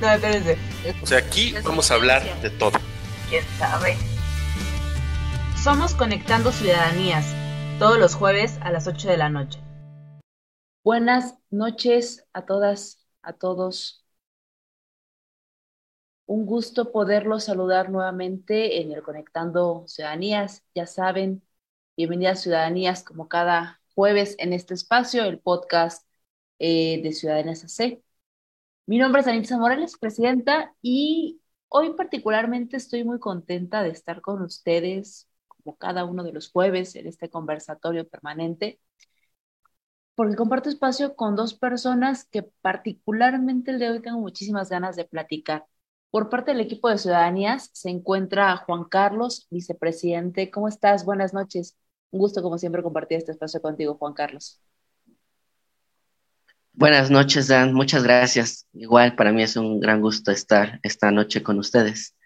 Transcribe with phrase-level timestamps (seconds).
[0.00, 0.56] No, espérense.
[1.02, 2.78] O sea, aquí vamos a hablar de todo.
[3.28, 3.96] ¿Quién sabe?
[5.62, 7.26] Somos Conectando Ciudadanías,
[7.78, 9.60] todos los jueves a las 8 de la noche.
[10.82, 14.02] Buenas noches a todas, a todos.
[16.24, 20.64] Un gusto poderlos saludar nuevamente en el Conectando Ciudadanías.
[20.74, 21.42] Ya saben,
[21.94, 26.06] bienvenidas Ciudadanías como cada jueves en este espacio, el podcast
[26.58, 28.00] eh, de Ciudadanías AC.
[28.90, 34.42] Mi nombre es Anitza Morales, presidenta, y hoy particularmente estoy muy contenta de estar con
[34.42, 38.80] ustedes, como cada uno de los jueves, en este conversatorio permanente,
[40.16, 45.04] porque comparto espacio con dos personas que particularmente el de hoy tengo muchísimas ganas de
[45.04, 45.66] platicar.
[46.10, 50.50] Por parte del equipo de Ciudadanías se encuentra Juan Carlos, vicepresidente.
[50.50, 51.04] ¿Cómo estás?
[51.04, 51.76] Buenas noches.
[52.10, 54.60] Un gusto, como siempre, compartir este espacio contigo, Juan Carlos.
[56.80, 57.74] Buenas noches, Dan.
[57.74, 58.66] Muchas gracias.
[58.72, 62.16] Igual para mí es un gran gusto estar esta noche con ustedes.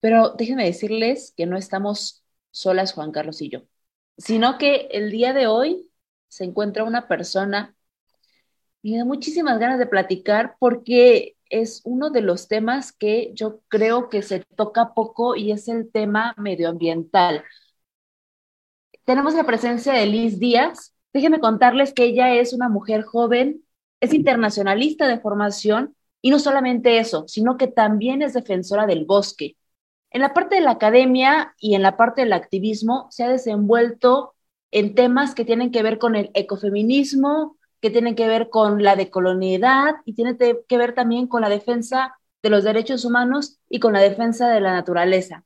[0.00, 3.62] Pero déjenme decirles que no estamos solas, Juan Carlos y yo,
[4.16, 5.88] sino que el día de hoy
[6.26, 7.76] se encuentra una persona
[8.82, 13.60] y me da muchísimas ganas de platicar porque es uno de los temas que yo
[13.68, 17.44] creo que se toca poco y es el tema medioambiental.
[19.04, 23.64] Tenemos la presencia de Liz Díaz, Déjenme contarles que ella es una mujer joven,
[23.98, 29.56] es internacionalista de formación y no solamente eso, sino que también es defensora del bosque.
[30.10, 34.36] En la parte de la academia y en la parte del activismo se ha desenvuelto
[34.70, 38.94] en temas que tienen que ver con el ecofeminismo, que tienen que ver con la
[38.94, 43.92] decolonialidad y tienen que ver también con la defensa de los derechos humanos y con
[43.92, 45.44] la defensa de la naturaleza.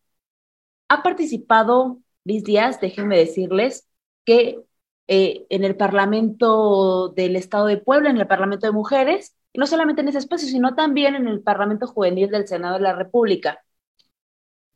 [0.91, 3.89] Ha participado Liz Díaz, déjenme decirles,
[4.27, 4.61] que
[5.09, 9.67] eh, en el Parlamento del Estado de Puebla, en el Parlamento de Mujeres, y no
[9.67, 13.63] solamente en ese espacio, sino también en el Parlamento Juvenil del Senado de la República.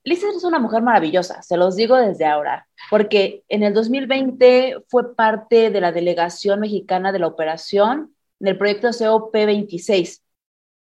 [0.05, 5.17] Lisa es una mujer maravillosa, se los digo desde ahora, porque en el 2020 fue
[5.17, 10.23] parte de la delegación mexicana de la operación en el proyecto COP26.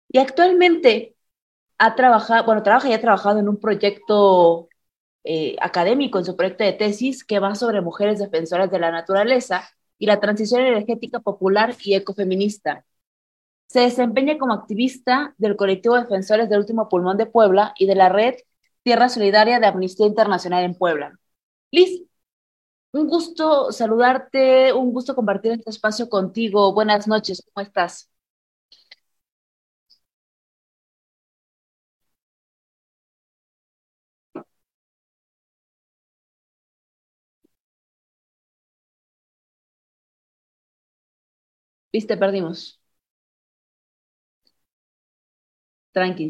[0.09, 1.15] Y actualmente
[1.79, 4.69] ha trabajado, bueno, trabaja y ha trabajado en un proyecto
[5.25, 9.69] eh, académico en su proyecto de tesis que va sobre mujeres defensoras de la naturaleza
[9.99, 12.85] y la transición energética popular y ecofeminista.
[13.67, 18.09] Se desempeña como activista del colectivo Defensores del Último Pulmón de Puebla y de la
[18.09, 18.35] red
[18.83, 21.19] Tierra Solidaria de Amnistía Internacional en Puebla.
[21.71, 22.03] Liz,
[22.93, 26.73] un gusto saludarte, un gusto compartir este espacio contigo.
[26.75, 28.11] Buenas noches, ¿cómo estás?
[41.95, 42.79] Viste, perdimos.
[45.95, 46.27] Tranqui.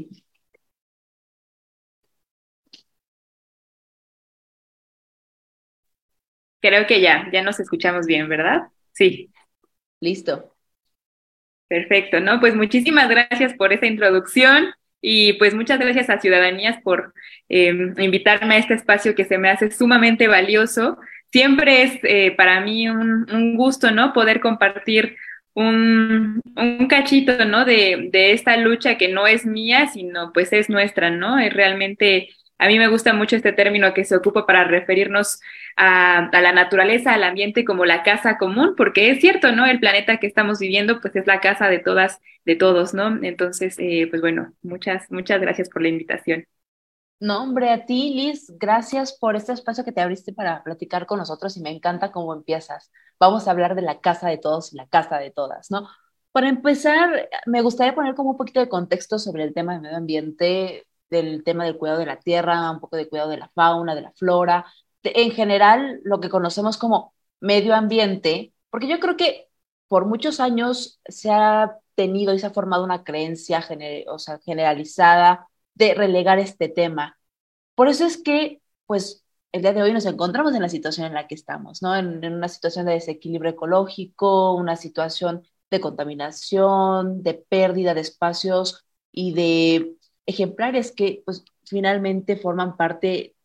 [6.61, 8.63] Creo que ya, ya nos escuchamos bien, ¿verdad?
[8.93, 9.31] Sí.
[10.01, 10.57] Listo.
[11.69, 12.41] Perfecto, ¿no?
[12.41, 14.67] Pues muchísimas gracias por esa introducción
[15.01, 17.15] y pues muchas gracias a Ciudadanías por
[17.49, 20.99] eh, invitarme a este espacio que se me hace sumamente valioso.
[21.33, 24.13] Siempre es eh, para mí un, un gusto, ¿no?
[24.13, 25.17] Poder compartir
[25.55, 27.65] un, un cachito, ¿no?
[27.65, 31.39] De, de esta lucha que no es mía, sino pues es nuestra, ¿no?
[31.39, 32.29] Es realmente,
[32.59, 35.41] a mí me gusta mucho este término que se ocupa para referirnos
[35.77, 39.67] a, a, la naturaleza, al ambiente como la casa común, porque es cierto, ¿no?
[39.67, 43.19] El planeta que estamos viviendo, pues es la casa de todas, de todos, ¿no?
[43.23, 46.47] Entonces, eh, pues bueno, muchas, muchas gracias por la invitación.
[47.21, 51.19] No, hombre, a ti, Liz, gracias por este espacio que te abriste para platicar con
[51.19, 52.91] nosotros y me encanta cómo empiezas.
[53.25, 55.89] Vamos a hablar de la casa de todos y la casa de todas, ¿no?
[56.33, 59.97] Para empezar, me gustaría poner como un poquito de contexto sobre el tema del medio
[59.97, 63.95] ambiente, del tema del cuidado de la tierra, un poco de cuidado de la fauna,
[63.95, 64.67] de la flora,
[65.03, 69.49] de, en general lo que conocemos como medio ambiente, porque yo creo que
[69.89, 74.39] por muchos años se ha tenido y se ha formado una creencia gener o sea,
[74.41, 77.19] generalizada de relegar este tema.
[77.75, 79.24] Por eso es que, pues,
[79.55, 81.95] el día de hoy nos encontramos en la situación en la que estamos, ¿no?
[81.97, 88.85] En, en una situación de desequilibrio ecológico, una situación de contaminación, de pérdida de espacios
[89.13, 89.97] y de
[90.27, 93.37] ejemplares que pues finalmente forman parte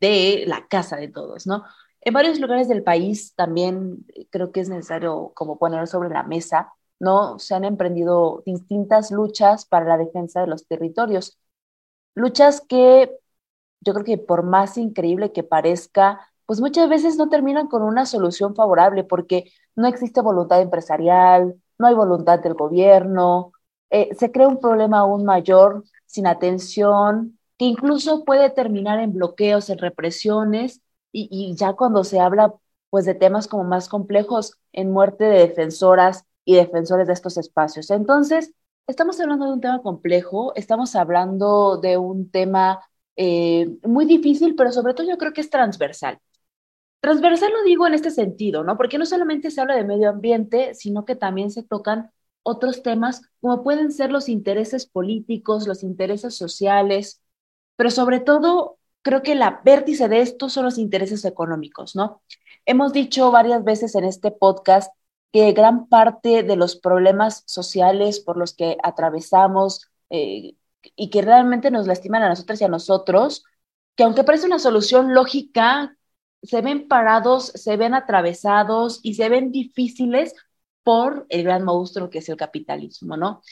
[0.00, 1.64] de la casa de todos, ¿no?
[2.02, 6.72] En varios lugares del país también creo que es necesario como poner sobre la mesa,
[7.00, 7.38] ¿no?
[7.38, 11.38] Se han emprendido distintas luchas para la defensa de los territorios.
[12.14, 13.10] Luchas que
[13.84, 18.06] yo creo que por más increíble que parezca, pues muchas veces no terminan con una
[18.06, 23.52] solución favorable porque no existe voluntad empresarial, no hay voluntad del gobierno,
[23.90, 29.70] eh, se crea un problema aún mayor sin atención, que incluso puede terminar en bloqueos,
[29.70, 30.80] en represiones,
[31.12, 32.54] y, y ya cuando se habla
[32.90, 37.90] pues de temas como más complejos, en muerte de defensoras y defensores de estos espacios.
[37.90, 38.52] Entonces,
[38.86, 42.80] estamos hablando de un tema complejo, estamos hablando de un tema
[43.16, 46.18] eh, muy difícil, pero sobre todo yo creo que es transversal.
[47.00, 48.76] Transversal lo digo en este sentido, ¿no?
[48.76, 52.10] Porque no solamente se habla de medio ambiente, sino que también se tocan
[52.42, 57.22] otros temas como pueden ser los intereses políticos, los intereses sociales,
[57.76, 62.22] pero sobre todo creo que la vértice de esto son los intereses económicos, ¿no?
[62.66, 64.92] Hemos dicho varias veces en este podcast
[65.32, 70.54] que gran parte de los problemas sociales por los que atravesamos, eh,
[70.96, 73.44] y que realmente nos lastiman a nosotras y a nosotros,
[73.96, 75.96] que aunque parece una solución lógica,
[76.42, 80.34] se ven parados, se ven atravesados y se ven difíciles
[80.82, 83.42] por el gran monstruo que es el capitalismo, ¿no?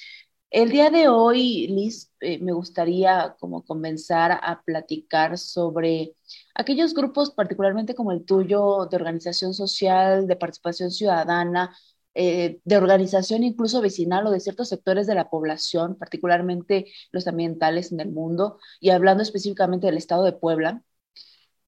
[0.51, 6.15] El día de hoy, Liz, eh, me gustaría como comenzar a platicar sobre
[6.55, 11.75] aquellos grupos, particularmente como el tuyo, de organización social, de participación ciudadana,
[12.15, 17.93] eh, de organización incluso vecinal o de ciertos sectores de la población, particularmente los ambientales
[17.93, 20.83] en el mundo, y hablando específicamente del estado de Puebla,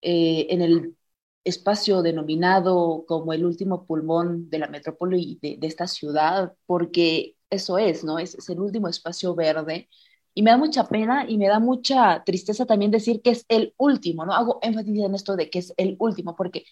[0.02, 0.96] eh, en el
[1.44, 7.79] espacio denominado como el último pulmón de la metrópoli de, de esta ciudad, porque eso
[7.79, 8.19] es, ¿no?
[8.19, 9.88] Es, es, el último espacio verde.
[10.35, 13.75] Y me da mucha pena y me da mucha tristeza también decir que es el
[13.79, 14.32] último, ¿no?
[14.35, 16.64] Hago énfasis en esto de que es el último, porque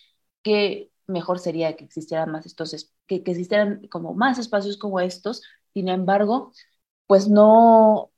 [0.43, 5.43] que mejor sería que existieran más estos, que, existieran como más espacios como estos.
[5.75, 6.53] Sin embargo,
[7.07, 8.13] pues no,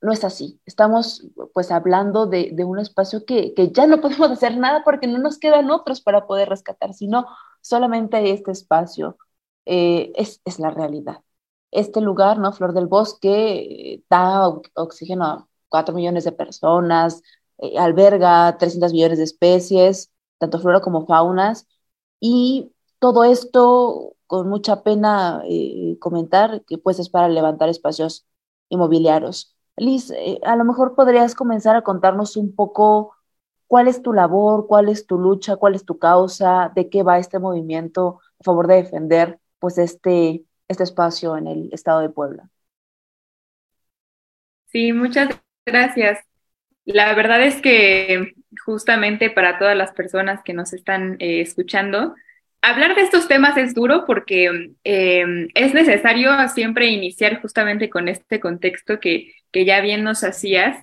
[0.00, 0.60] no es así.
[0.66, 5.18] Estamos pues hablando de, un espacio que, que, ya no podemos hacer nada porque no
[5.18, 7.26] nos quedan otros para poder rescatar, sino
[7.60, 9.18] solamente este espacio
[9.66, 11.22] eh, es, es, la realidad.
[11.70, 12.52] Este lugar, ¿no?
[12.52, 17.22] Flor del Bosque, da oxígeno a 4 millones de personas,
[17.58, 21.66] eh, alberga 300 millones de especies, tanto flora como faunas,
[22.20, 28.26] y todo esto, con mucha pena eh, comentar, que pues es para levantar espacios
[28.68, 29.54] inmobiliarios.
[29.76, 33.14] Liz, eh, a lo mejor podrías comenzar a contarnos un poco
[33.66, 37.18] cuál es tu labor, cuál es tu lucha, cuál es tu causa, de qué va
[37.18, 42.50] este movimiento a favor de defender pues este, este espacio en el estado de Puebla.
[44.66, 45.28] Sí, muchas
[45.66, 46.18] gracias.
[46.84, 48.34] La verdad es que
[48.64, 52.14] justamente para todas las personas que nos están eh, escuchando,
[52.60, 58.38] hablar de estos temas es duro porque eh, es necesario siempre iniciar justamente con este
[58.40, 60.76] contexto que, que ya bien nos hacías,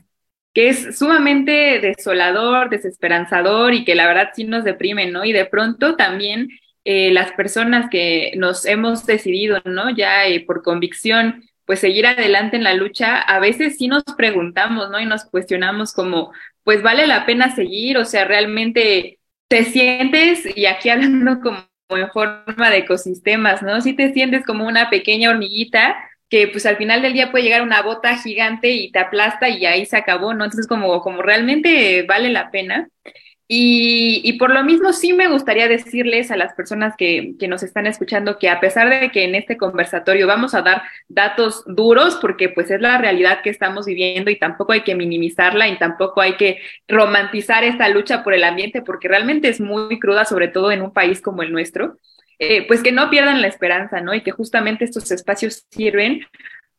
[0.53, 5.24] que es sumamente desolador, desesperanzador y que la verdad sí nos deprime, ¿no?
[5.24, 6.50] Y de pronto también
[6.83, 9.95] eh, las personas que nos hemos decidido, ¿no?
[9.95, 14.90] Ya eh, por convicción pues seguir adelante en la lucha, a veces sí nos preguntamos,
[14.90, 15.00] ¿no?
[15.00, 16.32] Y nos cuestionamos como,
[16.63, 22.10] pues vale la pena seguir, o sea, realmente te sientes, y aquí hablando como en
[22.12, 23.82] forma de ecosistemas, ¿no?
[23.82, 25.96] Si te sientes como una pequeña hormiguita
[26.30, 29.65] que pues al final del día puede llegar una bota gigante y te aplasta y
[29.65, 30.46] ahí se acabó, ¿no?
[30.46, 32.88] Entonces como, como realmente vale la pena.
[33.53, 37.86] Y, por lo mismo sí me gustaría decirles a las personas que, que, nos están
[37.86, 42.48] escuchando que a pesar de que en este conversatorio vamos a dar datos duros, porque
[42.48, 46.38] pues es la realidad que estamos viviendo y tampoco hay que minimizarla y tampoco hay
[46.38, 50.81] que romantizar esta lucha por el ambiente, porque realmente es muy cruda, sobre todo en
[50.81, 51.98] un país como el nuestro,
[52.39, 54.13] eh, pues que no pierdan la esperanza, ¿no?
[54.13, 56.22] Y que justamente estos espacios sirven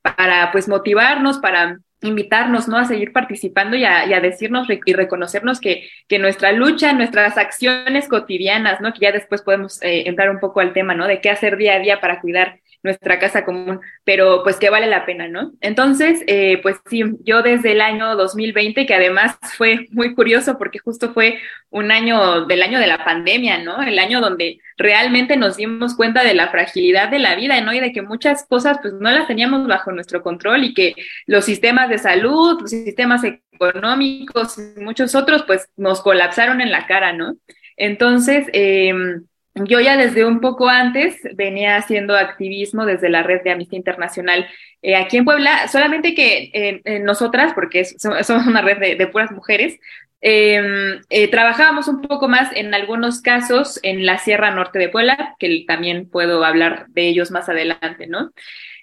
[0.00, 2.76] para pues motivarnos, para invitarnos ¿no?
[2.76, 7.38] a seguir participando y a, y a decirnos y reconocernos que, que, nuestra lucha, nuestras
[7.38, 8.92] acciones cotidianas, ¿no?
[8.92, 11.06] que ya después podemos eh, entrar un poco al tema ¿no?
[11.06, 14.86] de qué hacer día a día para cuidar nuestra casa común, pero pues que vale
[14.86, 15.52] la pena, ¿no?
[15.60, 20.80] Entonces, eh, pues sí, yo desde el año 2020, que además fue muy curioso porque
[20.80, 21.38] justo fue
[21.70, 23.82] un año del año de la pandemia, ¿no?
[23.82, 27.72] El año donde realmente nos dimos cuenta de la fragilidad de la vida, ¿no?
[27.72, 30.94] Y de que muchas cosas pues no las teníamos bajo nuestro control y que
[31.26, 36.86] los sistemas de salud, los sistemas económicos y muchos otros pues nos colapsaron en la
[36.86, 37.36] cara, ¿no?
[37.76, 38.92] Entonces, eh,
[39.54, 44.46] yo ya desde un poco antes venía haciendo activismo desde la red de Amnistía Internacional
[44.80, 49.78] eh, aquí en Puebla, solamente que nosotras, porque somos una red de, de puras mujeres,
[50.20, 55.34] em, eh, trabajábamos un poco más en algunos casos en la Sierra Norte de Puebla,
[55.38, 58.32] que también puedo hablar de ellos más adelante, ¿no?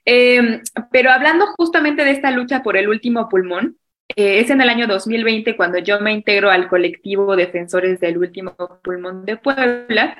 [0.06, 3.78] Em, pero hablando justamente de esta lucha por el último pulmón,
[4.16, 8.56] eh, es en el año 2020 cuando yo me integro al colectivo Defensores del Último
[8.84, 10.18] Pulmón de Puebla,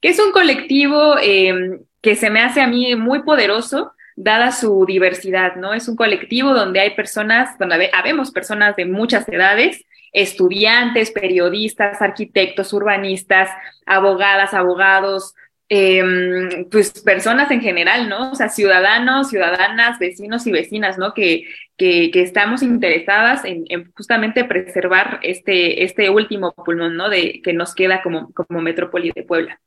[0.00, 4.84] que es un colectivo eh, que se me hace a mí muy poderoso, dada su
[4.86, 5.74] diversidad, ¿no?
[5.74, 12.72] Es un colectivo donde hay personas, donde habemos personas de muchas edades, estudiantes, periodistas, arquitectos,
[12.72, 13.48] urbanistas,
[13.86, 15.34] abogadas, abogados,
[15.72, 18.32] eh, pues personas en general, ¿no?
[18.32, 21.14] O sea, ciudadanos, ciudadanas, vecinos y vecinas, ¿no?
[21.14, 21.44] Que,
[21.76, 27.08] que, que estamos interesadas en, en, justamente preservar este, este último pulmón, ¿no?
[27.08, 29.60] De, que nos queda como, como metrópoli de Puebla.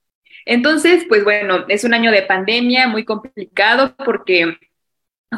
[0.46, 4.58] Entonces, pues bueno, es un año de pandemia muy complicado porque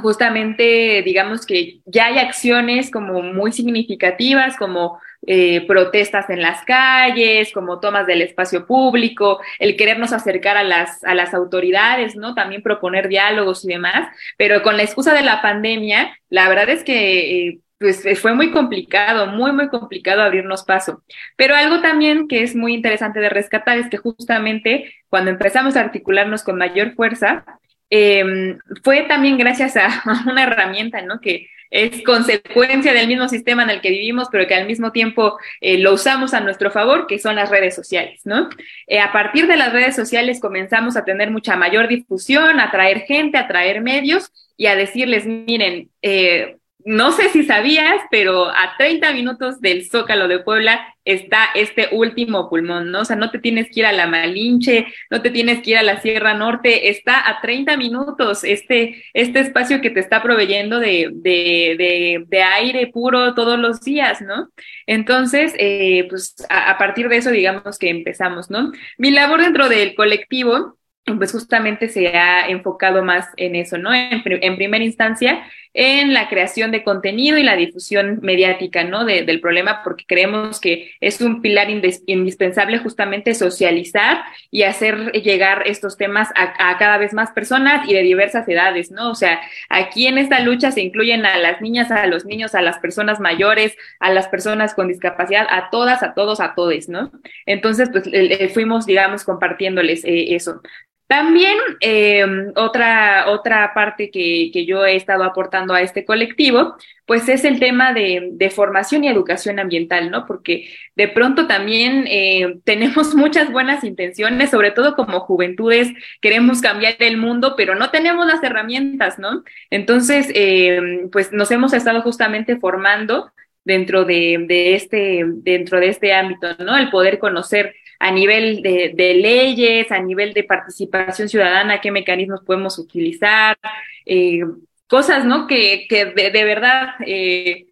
[0.01, 7.51] justamente digamos que ya hay acciones como muy significativas, como eh, protestas en las calles,
[7.51, 12.35] como tomas del espacio público, el querernos acercar a las, a las autoridades, ¿no?
[12.35, 16.83] También proponer diálogos y demás, pero con la excusa de la pandemia, la verdad es
[16.83, 21.03] que eh, pues fue muy complicado, muy, muy complicado abrirnos paso.
[21.35, 25.81] Pero algo también que es muy interesante de rescatar es que justamente cuando empezamos a
[25.81, 27.45] articularnos con mayor fuerza,
[27.89, 31.19] eh, fue también gracias a, una herramienta, ¿no?
[31.19, 35.37] Que es consecuencia del mismo sistema en el que vivimos, pero que al mismo tiempo
[35.61, 38.49] eh, lo usamos a nuestro favor, que son las redes sociales, ¿no?
[38.87, 43.01] Eh, a partir de las redes sociales comenzamos a tener mucha mayor difusión, a traer
[43.01, 48.75] gente, a traer medios y a decirles, miren, eh, no sé si sabías, pero a
[48.77, 53.01] 30 minutos del Zócalo de Puebla está este último pulmón, ¿no?
[53.01, 55.77] O sea, no te tienes que ir a la Malinche, no te tienes que ir
[55.77, 60.79] a la Sierra Norte, está a 30 minutos este, este espacio que te está proveyendo
[60.79, 64.51] de, de, de, aire puro todos los días, ¿no?
[64.85, 68.71] Entonces, eh, pues a, a partir de eso, digamos que empezamos, ¿no?
[68.99, 70.77] Mi labor dentro del colectivo
[71.17, 73.93] pues justamente se ha enfocado más en eso, ¿no?
[73.93, 75.45] En, en, primera instancia,
[75.77, 79.03] en la creación de contenido y la difusión mediática, ¿no?
[79.03, 85.63] De, del problema, porque creemos que es un pilar indispensable justamente socializar y hacer llegar
[85.65, 89.11] estos temas a, cada vez más personas y de diversas edades, ¿no?
[89.11, 92.61] O sea, aquí en esta lucha se incluyen a las niñas, a los niños, a
[92.61, 97.11] las personas mayores, a las personas con discapacidad, a todas, a todos, a todes, ¿no?
[97.45, 100.61] Entonces, pues eh, fuimos, digamos, compartiéndoles eh, eso.
[101.07, 107.29] También eh, otra, otra parte que, que, yo he estado aportando a este colectivo, pues
[107.29, 110.25] es el tema de, formación y educación ambiental, ¿no?
[110.25, 115.89] Porque de pronto también eh, tenemos muchas buenas intenciones, sobre todo como juventudes,
[116.21, 119.43] queremos cambiar el mundo, pero no tenemos las herramientas, ¿no?
[119.69, 123.31] Entonces, eh, pues nos hemos estado justamente formando
[123.63, 126.75] dentro de, de, este, dentro de este ámbito, ¿no?
[126.77, 132.77] El poder conocer a nivel de, leyes, a nivel de participación ciudadana, qué mecanismos podemos
[132.77, 133.57] utilizar,
[134.05, 134.41] eh,
[134.87, 135.47] cosas, ¿no?
[135.47, 137.67] Que, que de, de verdad eh,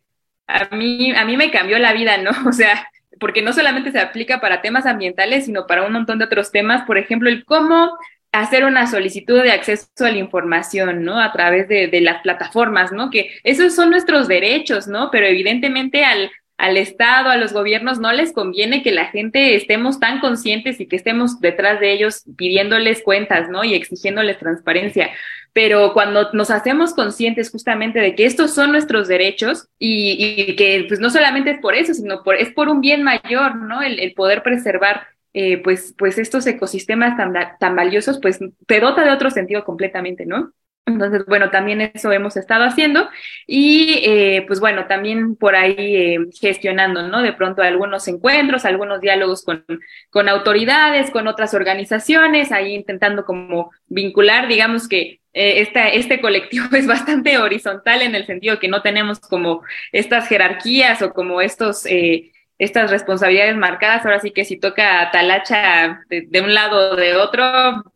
[0.47, 2.31] a, mí, a mí me cambió la vida, ¿no?
[2.47, 2.87] O sea,
[3.19, 6.83] porque no solamente se aplica para temas ambientales, sino para un montón de otros temas,
[6.85, 7.97] por ejemplo, el cómo
[8.31, 11.19] hacer una solicitud de acceso a la información, ¿no?
[11.19, 13.11] A través de, de las plataformas, ¿no?
[13.11, 15.11] Que esos son nuestros derechos, ¿no?
[15.11, 19.99] Pero evidentemente al al Estado, a los gobiernos, no les conviene que la gente estemos
[19.99, 23.63] tan conscientes y que estemos detrás de ellos pidiéndoles cuentas, ¿no?
[23.63, 25.09] Y exigiéndoles transparencia.
[25.51, 30.99] Pero cuando nos hacemos conscientes justamente de que estos son nuestros derechos y, que pues
[30.99, 33.81] no solamente es por eso, sino por, es por un bien mayor, ¿no?
[33.81, 39.03] El, el poder preservar eh, pues, pues estos ecosistemas tan, tan valiosos, pues te dota
[39.03, 40.53] de otro sentido completamente, ¿no?
[40.85, 43.09] Entonces, bueno, también eso hemos estado haciendo
[43.47, 47.21] y eh, pues bueno, también por ahí eh, gestionando, ¿no?
[47.21, 49.65] De pronto algunos encuentros, algunos diálogos con,
[50.09, 56.67] con autoridades, con otras organizaciones, ahí intentando como vincular, digamos que eh, esta, este colectivo
[56.73, 61.85] es bastante horizontal en el sentido que no tenemos como estas jerarquías o como estos...
[61.85, 62.32] Eh,
[62.63, 67.15] estas responsabilidades marcadas, ahora sí que si toca talacha de, de un lado o de
[67.15, 67.43] otro,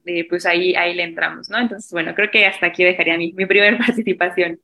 [0.06, 1.60] eh, pues ahí, ahí le entramos, ¿no?
[1.60, 4.60] Entonces, bueno, creo que hasta aquí dejaría mi, mi primera participación.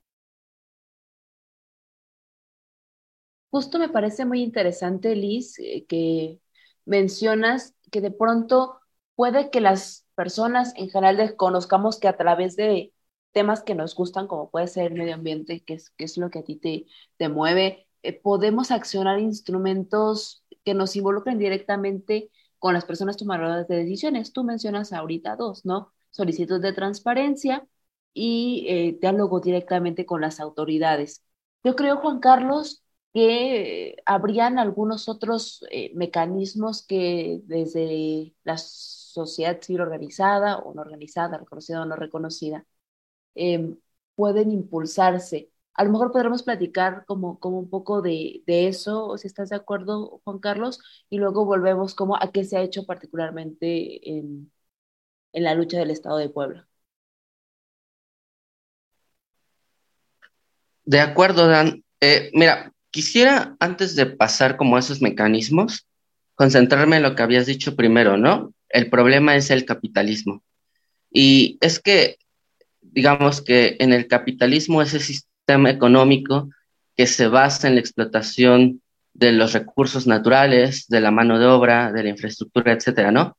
[3.50, 6.40] Justo me parece muy interesante, Liz, eh, que
[6.86, 8.80] mencionas que de pronto
[9.16, 12.94] puede que las personas en general desconozcamos que a través de
[13.32, 16.30] temas que nos gustan, como puede ser el medio ambiente, que es, que es lo
[16.32, 16.86] que a ti te,
[17.18, 23.78] te mueve, eh, podemos accionar instrumentos que nos involucren directamente con las personas tomadoras de
[23.78, 24.34] decisiones.
[24.34, 25.94] Tú mencionas ahorita dos, ¿no?
[26.12, 27.68] Solicitud de transparencia
[28.14, 31.24] y eh, diálogo directamente con las autoridades.
[31.64, 32.84] Yo creo, Juan Carlos,
[33.14, 41.38] que habrían algunos otros eh, mecanismos que desde la sociedad civil organizada o no organizada,
[41.38, 42.66] reconocida o no reconocida,
[43.36, 43.78] em,
[44.16, 45.52] pueden impulsarse.
[45.76, 49.56] A lo mejor podremos platicar como, como un poco de, de, eso, si estás de
[49.56, 54.52] acuerdo, Juan Carlos, y luego volvemos como a qué se ha hecho particularmente en,
[55.34, 56.68] en la lucha del Estado de Puebla.
[60.86, 61.84] De acuerdo, Dan.
[62.02, 65.88] Eh, mira, quisiera antes de pasar como a esos mecanismos,
[66.36, 68.54] concentrarme en lo que habías dicho primero, ¿no?
[68.70, 70.44] El problema es el capitalismo.
[71.12, 72.18] Y es que,
[72.82, 75.00] digamos que en el capitalismo ese
[75.44, 76.50] sistema económico
[76.96, 78.82] que se basa en la explotación
[79.14, 83.38] de los recursos naturales, de la mano de obra, de la infraestructura, etcétera, ¿no?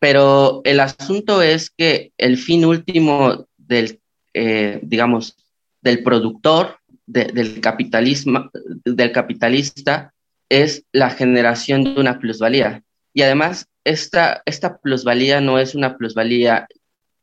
[0.00, 4.00] Pero el asunto es que el fin último del,
[4.34, 5.36] eh, digamos,
[5.80, 8.50] del productor del capitalismo,
[8.84, 10.12] del capitalista
[10.48, 12.82] es la generación de una plusvalía.
[13.12, 16.66] Y además, esta, esta plusvalía no es una plusvalía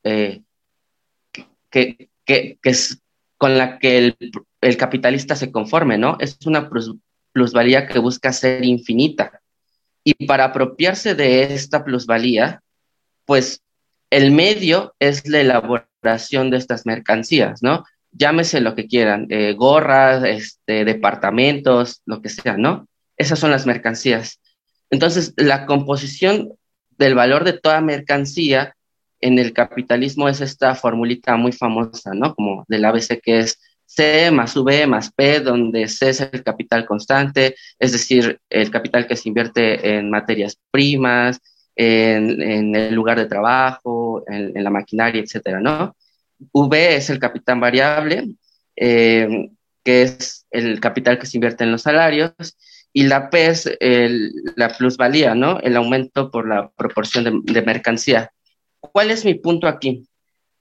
[0.04, 0.42] eh,
[1.70, 3.02] que, que, es
[3.42, 4.14] con la que
[4.62, 6.16] el, capitalista se conforme, ¿no?
[6.20, 6.70] Es una
[7.34, 9.42] plusvalía que busca ser infinita.
[10.04, 12.62] Y para apropiarse de esta plusvalía,
[13.26, 13.64] pues
[14.12, 17.84] el medio es la elaboración de estas mercancías, ¿no?
[18.12, 22.88] llámese lo que quieran, eh, gorras, este, departamentos, lo que sea, ¿no?
[23.18, 24.40] Esas son las mercancías.
[24.92, 26.50] Entonces, la composición
[26.92, 28.76] del valor de toda mercancía
[29.22, 32.36] en el capitalismo es esta formulita muy famosa, ¿no?
[32.36, 36.86] Como del ABC que es C más V más P, donde C es el capital
[36.86, 41.40] constante, es decir, el capital que se invierte en materias primas,
[41.76, 45.96] en, el lugar de trabajo, en, en la maquinaria, etcétera, ¿no?
[46.52, 48.28] V es el capital variable,
[48.76, 49.50] eh,
[49.84, 52.34] que es el capital que se invierte en los salarios,
[52.94, 53.70] y la P es
[54.56, 55.60] la plusvalía, ¿no?
[55.60, 58.32] El aumento por la proporción de, mercancía.
[58.82, 60.08] ¿Cuál es mi punto aquí?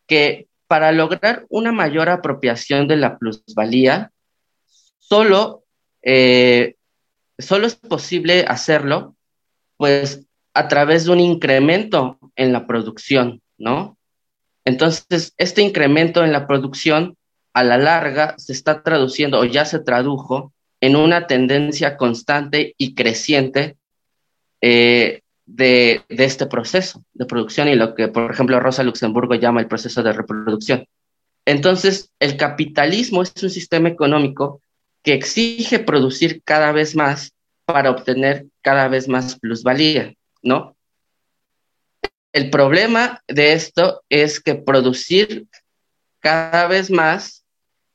[0.06, 4.12] Que para lograr una mayor apropiación de la plusvalía,
[4.98, 5.64] solo,
[6.02, 6.76] eh,
[7.38, 9.16] solo es posible hacerlo,
[9.76, 13.96] pues, a través de un incremento en la producción, ¿no?
[14.64, 17.16] Entonces, este incremento en la producción
[17.52, 22.94] a la larga se está traduciendo o ya se tradujo en una tendencia constante y
[22.94, 23.76] creciente
[24.60, 25.22] eh,
[25.52, 30.02] de, este proceso de producción y lo que, por ejemplo, Rosa Luxemburgo llama el proceso
[30.02, 30.86] de reproducción.
[31.44, 34.62] Entonces, el capitalismo es un sistema económico
[35.02, 37.32] que exige producir cada vez más
[37.64, 40.76] para obtener cada vez más plusvalía, ¿no?
[42.32, 45.46] El problema de esto es que producir
[46.20, 47.44] cada vez más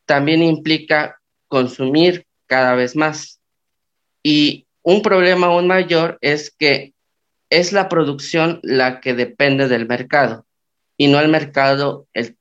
[0.06, 3.39] también implica consumir cada vez más.
[4.22, 6.94] Y un problema aún mayor es que
[7.56, 10.46] es la producción la que depende del mercado
[10.98, 12.36] y no el mercado el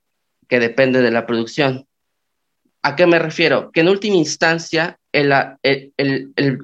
[0.48, 1.86] que depende de la producción.
[2.82, 3.70] ¿A qué me refiero?
[3.70, 5.32] Que en última instancia, el,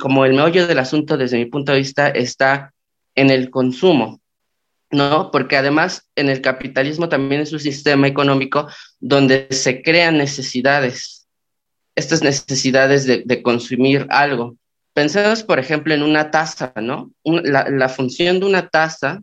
[0.00, 2.74] como el meollo del asunto desde mi punto de vista está
[3.14, 4.20] en el consumo.
[4.90, 5.30] ¿no?
[5.30, 8.66] Porque además en el capitalismo también es un sistema económico
[8.98, 11.28] donde se crean necesidades,
[11.94, 14.56] estas necesidades de, consumir algo.
[15.00, 17.10] Pensemos, por ejemplo, en una tasa, ¿no?
[17.24, 19.22] la, función de una tasa,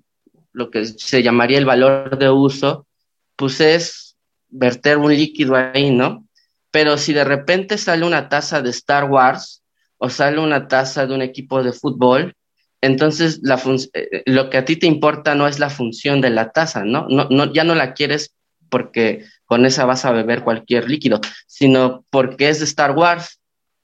[0.51, 2.87] lo que se llamaría el valor de uso,
[3.35, 4.17] pues es
[4.49, 6.25] verter un líquido ahí, ¿no?
[6.71, 9.61] Pero si de repente sale una taza de Star Wars
[9.99, 12.33] o sale una taza de un equipo de fútbol,
[12.81, 13.61] entonces la
[13.93, 17.05] eh, lo que a ti te importa no es la función de la taza, ¿no?
[17.07, 17.53] No, ¿no?
[17.53, 18.33] Ya no la quieres
[18.71, 23.36] porque con esa vas a beber cualquier líquido, sino porque es de Star Wars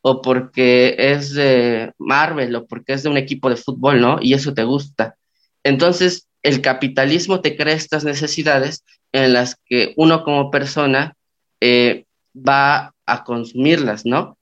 [0.06, 4.20] o porque es de Marvel o porque es de un equipo de fútbol, ¿no?
[4.22, 5.16] Y eso te gusta.
[5.64, 11.16] Entonces, el capitalismo te crea estas necesidades en las que uno como persona
[11.62, 12.04] eh,
[12.36, 14.38] va a consumirlas, ¿no?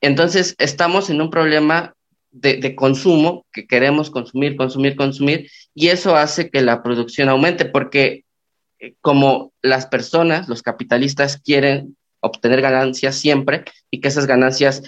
[0.00, 1.94] Entonces, estamos en un problema
[2.30, 8.24] de, consumo, que queremos consumir, consumir, consumir, y eso hace que la producción aumente, porque
[8.78, 14.82] eh, como las personas, los capitalistas quieren obtener ganancias siempre y que esas ganancias,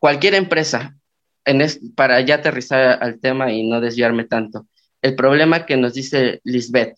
[0.00, 0.96] cualquier empresa,
[1.44, 1.62] en
[1.94, 4.66] para ya aterrizar al tema y no desviarme tanto,
[5.02, 6.96] el problema que nos dice Lisbeth,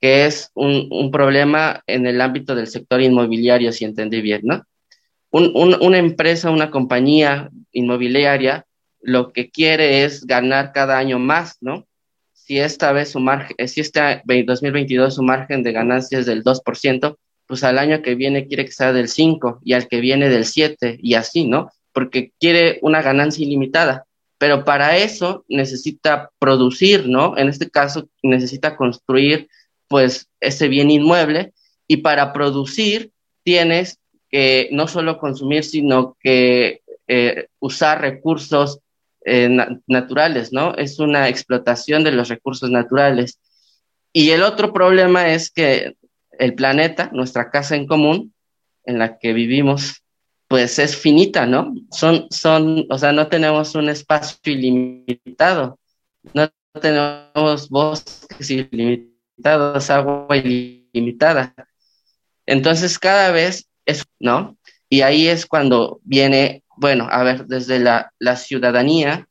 [0.00, 4.62] que es un, un problema en el ámbito del sector inmobiliario, si entendí bien, ¿no?
[5.32, 8.66] una empresa, una compañía inmobiliaria
[9.00, 11.86] lo que quiere es ganar cada año más, ¿no?
[12.32, 17.16] si esta vez su margen, si este 2022 su margen de ganancia es del 2%,
[17.46, 20.44] pues al año que viene quiere que sea del 5 y al que viene del
[20.44, 21.70] 7 y así, ¿no?
[21.92, 24.06] Porque quiere una ganancia ilimitada.
[24.38, 27.36] Pero para eso necesita producir, ¿no?
[27.38, 29.48] En este caso necesita construir
[29.88, 31.52] pues ese bien inmueble
[31.86, 33.12] y para producir
[33.44, 33.98] tienes
[34.30, 38.80] que no solo consumir, sino que eh, usar recursos
[39.24, 39.48] eh,
[39.86, 40.74] naturales, ¿no?
[40.74, 43.38] Es una explotación de los recursos naturales.
[44.12, 45.94] Y el otro problema es que
[46.38, 48.34] el planeta, nuestra casa en común,
[48.84, 50.01] en la que vivimos,
[50.52, 51.72] pues es finita, ¿no?
[51.90, 55.78] Son, son, o sea, no tenemos un espacio ilimitado,
[56.34, 61.54] no tenemos bosques ilimitados, agua ilimitada.
[62.44, 64.58] Entonces, cada vez es, ¿no?
[64.90, 69.26] Y ahí es cuando viene, bueno, a ver, desde la, la ciudadanía,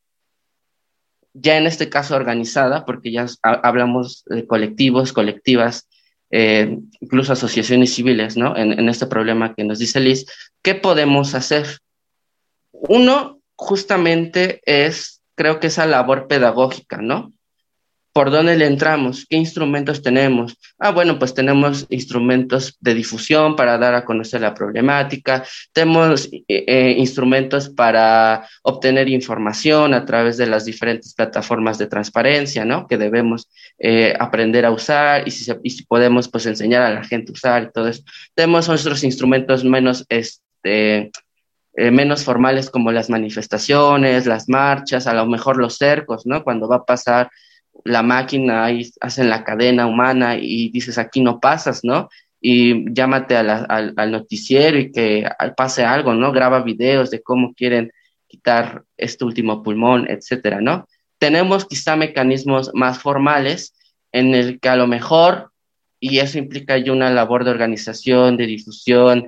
[1.33, 5.87] ya en este caso organizada, porque ya hablamos de colectivos, colectivas,
[6.31, 8.55] eh, incluso asociaciones civiles, ¿no?
[8.55, 10.25] En, en, este problema que nos dice Liz,
[10.61, 11.79] ¿qué podemos hacer?
[12.71, 17.33] Uno, justamente, es, creo que esa labor pedagógica, ¿no?
[18.13, 19.25] ¿Por dónde le entramos?
[19.29, 20.57] ¿Qué instrumentos tenemos?
[20.77, 26.43] Ah, bueno, pues tenemos instrumentos de difusión para dar a conocer la problemática, tenemos eh,
[26.49, 32.85] eh, instrumentos para obtener información a través de las diferentes plataformas de transparencia, ¿no?
[32.85, 33.47] Que debemos
[33.79, 37.63] eh, aprender a usar y si, si podemos, pues enseñar a la gente a usar
[37.63, 38.03] y todo eso.
[38.35, 41.11] Tenemos otros instrumentos menos, este,
[41.73, 46.43] menos formales como las manifestaciones, las marchas, a lo mejor los cercos, ¿no?
[46.43, 47.29] Cuando va a pasar
[47.83, 52.09] la máquina, ahí hacen la cadena humana y dices, aquí no pasas, ¿no?
[52.39, 56.31] Y llámate al, noticiero y que pase algo, ¿no?
[56.31, 57.91] Graba videos de cómo quieren
[58.27, 60.87] quitar este último pulmón, etcétera, ¿no?
[61.17, 63.73] Tenemos quizá mecanismos más formales
[64.11, 65.51] en el que a lo mejor,
[65.99, 69.27] y eso implica ya una labor de organización, de difusión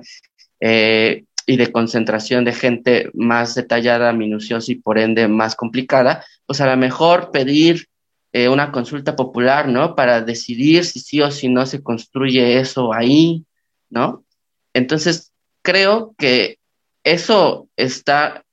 [0.60, 6.60] eh, y de concentración de gente más detallada, minuciosa y por ende más complicada, pues
[6.60, 7.86] a lo mejor pedir
[8.34, 9.94] eh, una consulta popular, ¿no?
[9.94, 13.44] Para decidir si sí o si no se construye eso ahí,
[13.90, 14.24] ¿no?
[14.72, 16.58] Entonces, creo que
[17.04, 18.44] eso está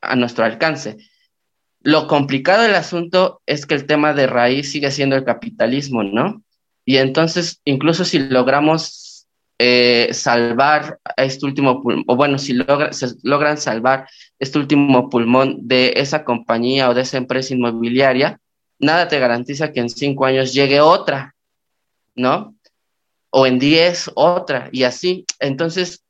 [0.00, 0.96] a nuestro alcance.
[1.82, 6.42] Lo complicado del asunto es que el tema de raíz sigue siendo el capitalismo, ¿no?
[6.84, 9.28] Y entonces, incluso si logramos
[9.60, 12.58] eh, salvar a este último pulmón, o bueno, si
[12.90, 14.08] se logran salvar
[14.40, 18.40] este último pulmón de esa compañía o de esa empresa inmobiliaria,
[18.78, 21.34] nada te garantiza que en cinco años llegue otra,
[22.14, 22.54] ¿no?
[23.30, 25.24] O en diez otra, y así.
[25.38, 26.04] Entonces,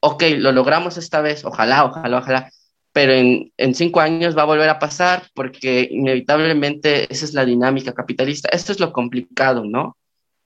[0.00, 2.52] ok, lo logramos esta vez, ojalá, ojalá, ojalá,
[2.92, 7.44] pero en, en cinco años va a volver a pasar porque inevitablemente esa es la
[7.44, 8.48] dinámica capitalista.
[8.50, 9.96] Esto es lo complicado, ¿no?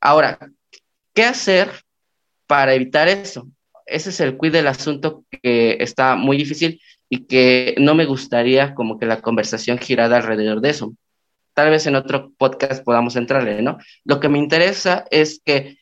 [0.01, 0.39] Ahora,
[1.15, 1.71] ¿qué hacer
[2.47, 3.47] para evitar eso?
[3.87, 8.75] Ese es el quid del asunto que está muy difícil y que no me gustaría
[8.75, 10.95] como que la conversación girara alrededor de eso
[11.61, 13.77] tal vez en otro podcast podamos entrarle, ¿no?
[14.05, 15.77] Lo que me interesa es que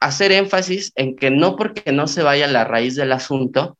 [0.00, 3.76] hacer énfasis en que no porque no se vaya a la raíz del asunto,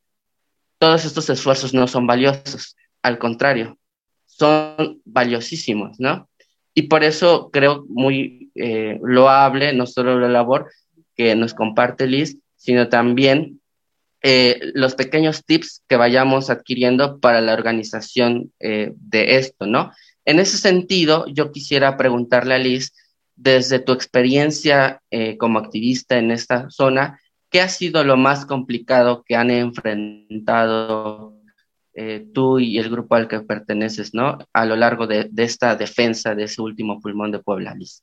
[0.76, 3.78] todos estos esfuerzos no son valiosos, al contrario,
[4.26, 6.28] son valiosísimos, ¿no?
[6.74, 10.70] Y por eso creo muy eh, loable no solo la labor
[11.14, 13.62] que nos comparte Liz, sino también
[14.22, 19.92] eh, los pequeños tips que vayamos adquiriendo para la organización eh, de esto, ¿no?
[20.26, 22.92] En ese sentido, yo quisiera preguntarle a Liz,
[23.36, 29.22] desde tu experiencia eh, como activista en esta zona, ¿qué ha sido lo más complicado
[29.24, 31.36] que han enfrentado
[31.94, 34.38] eh, tú y el grupo al que perteneces, ¿no?
[34.52, 38.02] A lo largo de, esta defensa de ese último pulmón de Puebla, Liz.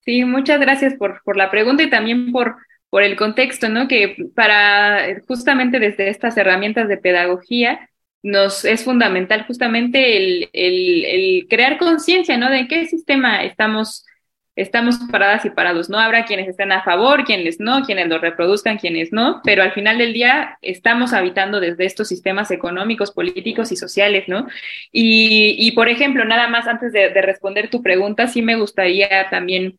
[0.00, 2.56] Sí, muchas gracias por, por la pregunta y también por,
[2.90, 3.88] por el contexto, ¿no?
[3.88, 7.88] Que para justamente desde estas herramientas de pedagogía,
[8.22, 12.50] nos es fundamental justamente el, el, crear conciencia, ¿no?
[12.50, 14.06] De qué sistema estamos,
[14.54, 15.98] estamos paradas y parados, ¿no?
[15.98, 19.98] Habrá quienes estén a favor, quienes no, quienes lo reproduzcan, quienes no, pero al final
[19.98, 24.46] del día estamos habitando desde estos sistemas económicos, políticos y sociales, ¿no?
[24.92, 29.28] Y, y por ejemplo, nada más antes de, de, responder tu pregunta, sí me gustaría
[29.30, 29.78] también,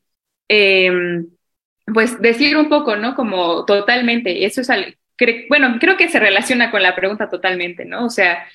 [0.49, 0.91] eh,
[1.93, 3.15] pues decir un poco, ¿no?
[3.15, 4.69] Como totalmente, eso es
[5.49, 8.05] bueno, creo que se relaciona con la pregunta totalmente, ¿no?
[8.05, 8.45] O sea,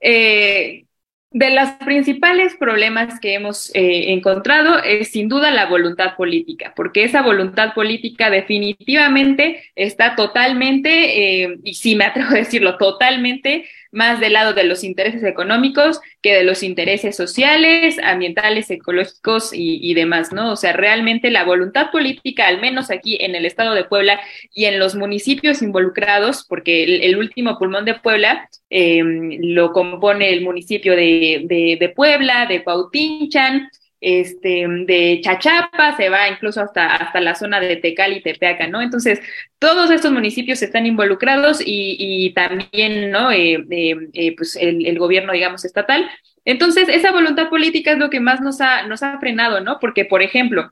[0.00, 0.84] eh,
[1.30, 7.04] de los principales problemas que hemos eh, encontrado es sin duda la voluntad política, porque
[7.04, 14.20] esa voluntad política definitivamente está totalmente, eh, y sí me atrevo a decirlo, totalmente más
[14.20, 20.32] del lado de los intereses económicos que de los intereses sociales, ambientales, ecológicos y, demás,
[20.32, 20.52] ¿no?
[20.52, 24.20] O sea, realmente la voluntad política, al menos aquí en el estado de Puebla
[24.54, 30.42] y en los municipios involucrados, porque el, último pulmón de Puebla eh, lo compone el
[30.42, 33.68] municipio de, de, de Puebla, de Pautinchan,
[34.00, 38.80] este, de Chachapa, se va incluso hasta, hasta la zona de Tecal y Tepeaca, ¿no?
[38.80, 39.20] Entonces,
[39.58, 43.32] todos estos municipios están involucrados y, y también, ¿no?
[43.32, 46.08] Eh, eh, pues el, gobierno, digamos, estatal.
[46.44, 49.78] Entonces, esa voluntad política es lo que más nos ha, nos ha frenado, ¿no?
[49.80, 50.70] Porque, por ejemplo,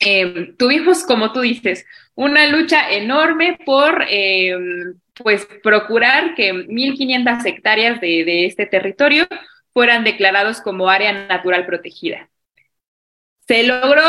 [0.00, 4.06] eh, tuvimos, como tú dices, una lucha enorme por,
[5.14, 9.26] pues, procurar que 1.500 hectáreas de, de este territorio
[9.72, 12.28] fueran declarados como área natural protegida
[13.46, 14.02] se logró,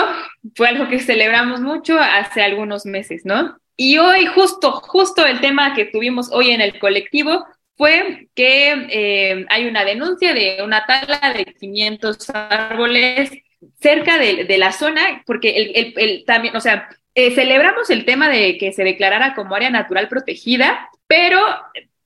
[0.55, 3.57] fue algo que celebramos mucho hace algunos meses, ¿no?
[3.75, 7.45] Y hoy, justo, justo el tema que tuvimos hoy en el colectivo
[7.75, 13.31] fue que eh, hay una denuncia de una tala de 500 árboles
[13.79, 18.57] cerca de, la zona, porque el, el, también, o sea, eh, celebramos el tema de
[18.57, 21.39] que se declarara como área natural protegida, pero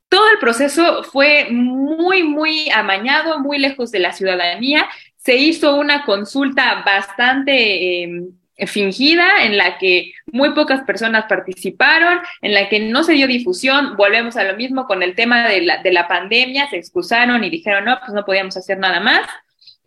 [0.10, 4.89] todo el proceso fue muy, muy amañado, muy lejos de la ciudadanía
[5.24, 8.32] se hizo una consulta bastante em,
[8.66, 13.96] fingida en la que muy pocas personas participaron, en la que no se dio difusión.
[13.98, 17.50] Volvemos a lo mismo con el tema de la, de la pandemia, se excusaron y
[17.52, 19.28] dijeron, no, pues no podíamos hacer nada más.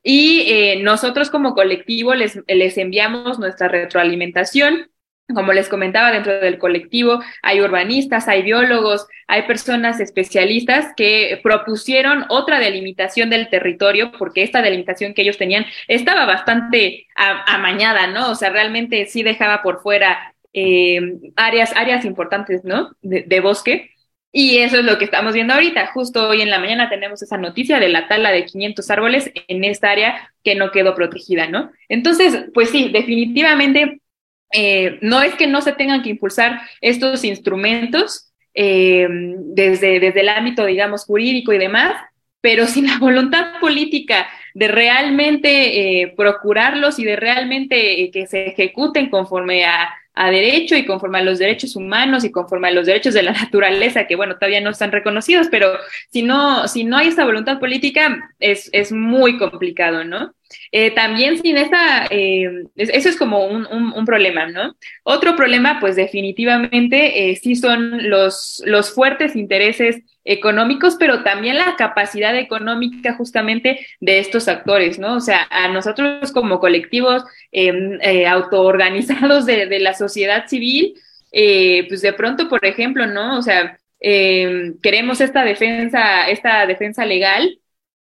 [0.04, 4.88] Y eh, nosotros como colectivo les, les enviamos nuestra retroalimentación
[5.32, 12.26] como les comentaba, dentro del colectivo hay urbanistas, hay biólogos, hay personas especialistas que propusieron
[12.28, 18.30] otra delimitación del territorio, porque esta delimitación que ellos tenían estaba bastante amañada, ¿no?
[18.30, 21.00] O sea, realmente sí dejaba por fuera eh,
[21.36, 22.90] áreas, áreas importantes, ¿no?
[23.00, 23.90] De, bosque.
[24.30, 25.86] Y eso es lo que estamos viendo ahorita.
[25.92, 29.64] Justo hoy en la mañana tenemos esa noticia de la tala de 500 árboles en
[29.64, 31.70] esta área que no quedó protegida, ¿no?
[31.88, 34.00] Entonces, pues sí, definitivamente
[34.52, 40.28] eh, no es que no se tengan que impulsar estos instrumentos eh, desde, desde el
[40.28, 41.94] ámbito, digamos, jurídico y demás,
[42.40, 49.10] pero sin la voluntad política de realmente eh, procurarlos y de realmente que se ejecuten
[49.10, 53.14] conforme a, a derecho y conforme a los derechos humanos y conforme a los derechos
[53.14, 55.76] de la naturaleza, que bueno, todavía no están reconocidos, pero
[56.10, 60.34] si no, si no hay esa voluntad política, es, es muy complicado, ¿no?
[60.72, 64.76] Eh, también sin esa, eh, eso es como un, un, problema, ¿no?
[65.02, 71.76] Otro problema, pues definitivamente eh, sí son los, los fuertes intereses económicos, pero también la
[71.76, 75.16] capacidad económica justamente de estos actores, ¿no?
[75.16, 80.94] O sea, a nosotros como colectivos em, autoorganizados de, de, la sociedad civil,
[81.88, 83.38] pues de pronto, por ejemplo, ¿no?
[83.38, 87.58] O sea, em, queremos esta defensa, esta defensa legal,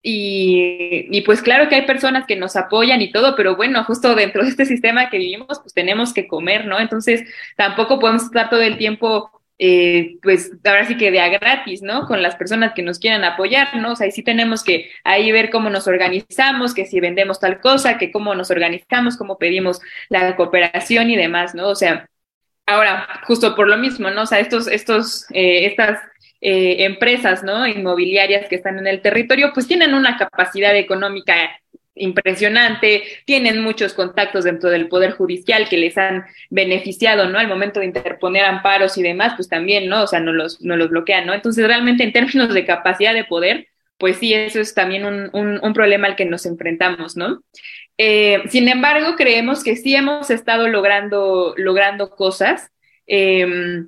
[0.09, 4.43] y, pues claro que hay personas que nos apoyan y todo, pero bueno, justo dentro
[4.43, 6.79] de este sistema que vivimos, pues tenemos que comer, ¿no?
[6.79, 11.81] Entonces tampoco podemos estar todo el tiempo, eh, pues ahora sí que de a gratis,
[11.81, 12.05] ¿no?
[12.07, 13.91] Con las personas que nos quieran apoyar, ¿no?
[13.91, 17.59] O sea, ahí sí tenemos que ahí ver cómo nos organizamos, que si vendemos tal
[17.59, 21.67] cosa, que cómo nos organizamos, cómo pedimos la cooperación y demás, ¿no?
[21.67, 22.07] O sea,
[22.65, 24.21] ahora, justo por lo mismo, ¿no?
[24.21, 25.99] O sea, estos, estos, eh, estas
[26.41, 27.43] eh, empresas
[27.75, 31.35] inmobiliarias que están en el territorio, pues tienen una capacidad económica
[31.99, 37.39] impresionante, tienen muchos contactos dentro del Poder Judicial que les han beneficiado, ¿no?
[37.39, 40.03] Al momento de interponer amparos y demás, pues también, ¿no?
[40.03, 41.33] O sea, no los, no los bloquean, ¿no?
[41.33, 45.73] Entonces, realmente en términos de capacidad de poder, pues sí, eso es también un, un,
[45.73, 47.41] problema al que nos enfrentamos, ¿no?
[47.97, 52.71] Eh, sin embargo, creemos que sí hemos estado logrando, logrando cosas.
[53.07, 53.87] Eh,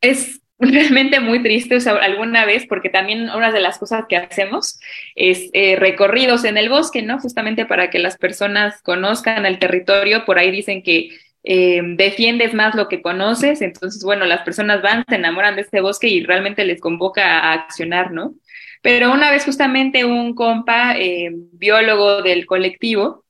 [0.00, 4.16] es realmente muy triste o sea, alguna vez, porque también una de las cosas que
[4.16, 4.78] hacemos
[5.14, 7.18] es eh, recorridos en el bosque, ¿no?
[7.18, 11.10] Justamente para que las personas conozcan el territorio, por ahí dicen que
[11.42, 15.80] eh, defiendes más lo que conoces, entonces, bueno, las personas van, se enamoran de este
[15.80, 18.34] bosque y realmente les convoca a accionar, ¿no?
[18.80, 23.23] Pero una vez justamente un compa, eh, biólogo del colectivo,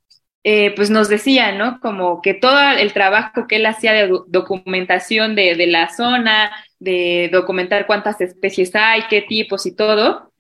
[0.47, 1.81] eh, pues nos decía, ¿no?
[1.81, 7.87] Como que todo el trabajo que él hacía de documentación de, la zona, de documentar
[7.87, 10.33] cuántas especies hay, qué tipos y todo,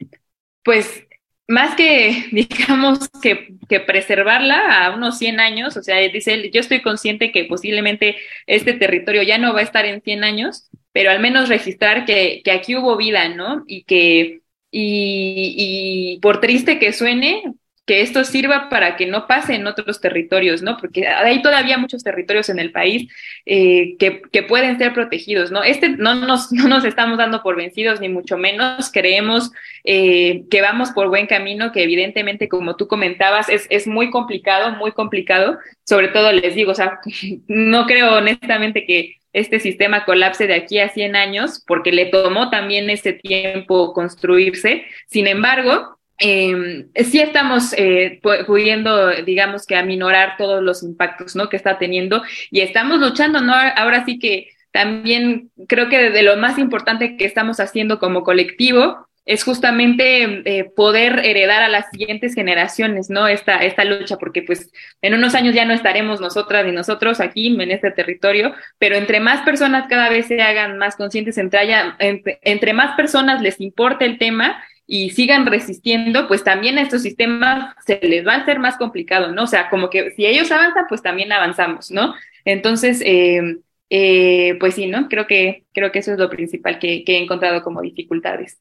[0.62, 1.06] pues
[1.48, 6.82] más que, digamos, que, preservarla a unos 100 años, o sea, dice él, yo estoy
[6.82, 11.20] consciente que posiblemente este territorio ya no va a estar en 100 años, pero al
[11.20, 13.64] menos registrar que, aquí hubo vida, ¿no?
[13.66, 17.42] Y que, y por triste que suene,
[17.86, 20.78] que esto sirva para que no pase en otros territorios, ¿no?
[20.78, 23.12] Porque hay todavía muchos territorios en el país
[23.44, 25.62] eh, que, que, pueden ser protegidos, ¿no?
[25.62, 28.90] Este no nos, no nos estamos dando por vencidos, ni mucho menos.
[28.90, 29.50] Creemos
[29.84, 34.72] eh, que vamos por buen camino, que evidentemente, como tú comentabas, es, es muy complicado,
[34.76, 35.58] muy complicado.
[35.84, 37.00] Sobre todo les digo, o sea,
[37.48, 42.50] no creo honestamente que este sistema colapse de aquí a 100 años, porque le tomó
[42.50, 44.86] también ese tiempo construirse.
[45.08, 51.48] Sin embargo, eh, sí estamos eh, pudiendo, digamos que aminorar todos los impactos, ¿no?
[51.48, 53.54] Que está teniendo y estamos luchando, ¿no?
[53.54, 59.08] Ahora sí que también creo que de lo más importante que estamos haciendo como colectivo
[59.26, 63.26] es justamente eh, poder heredar a las siguientes generaciones, ¿no?
[63.26, 67.46] Esta, esta lucha, porque pues en unos años ya no estaremos nosotras ni nosotros aquí
[67.46, 71.96] en este territorio, pero entre más personas cada vez se hagan más conscientes, entre, haya,
[72.00, 77.02] entre, entre más personas les importe el tema, y sigan resistiendo, pues también a estos
[77.02, 79.44] sistemas se les va a hacer más complicado, ¿no?
[79.44, 82.14] O sea, como que si ellos avanzan, pues también avanzamos, ¿no?
[82.44, 85.08] Entonces, eh, eh, pues sí, ¿no?
[85.08, 88.60] Creo que, creo que eso es lo principal que, he encontrado como dificultades.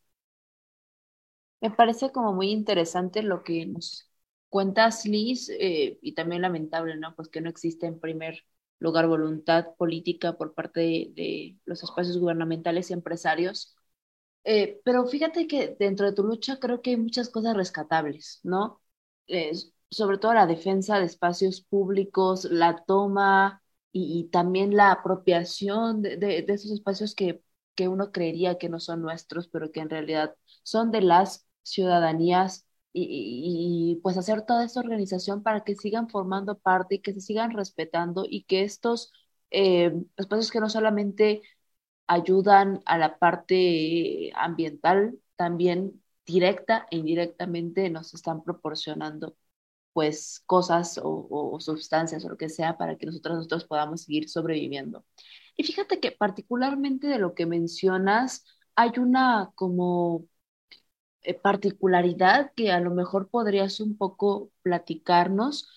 [1.62, 4.10] Me parece como muy interesante lo que nos
[4.50, 7.16] cuentas, Liz, eh, y también lamentable, ¿no?
[7.16, 8.46] Pues que no existe en primer
[8.80, 13.76] lugar voluntad política por parte de los espacios gubernamentales y empresarios
[14.44, 18.82] eh, pero fíjate que dentro de tu lucha creo que hay muchas cosas rescatables, ¿no?
[19.90, 26.72] sobre todo la defensa de espacios públicos, la toma y, también la apropiación de, esos
[26.72, 27.44] espacios que,
[27.76, 32.68] que uno creería que no son nuestros, pero que en realidad son de las ciudadanías
[32.94, 37.52] y, pues hacer toda esta organización para que sigan formando parte y que se sigan
[37.52, 39.12] respetando y que estos
[39.52, 41.42] eh, espacios que no solamente
[42.08, 49.36] ayudan a la parte ambiental, también directa e indirectamente nos están proporcionando
[49.94, 55.06] pues cosas o, sustancias o lo que sea para que nosotros, nosotros podamos seguir sobreviviendo.
[55.56, 60.26] Y fíjate que particularmente de lo que mencionas, hay una como
[61.22, 65.70] eh, particularidad que a lo mejor podrías un poco platicarnos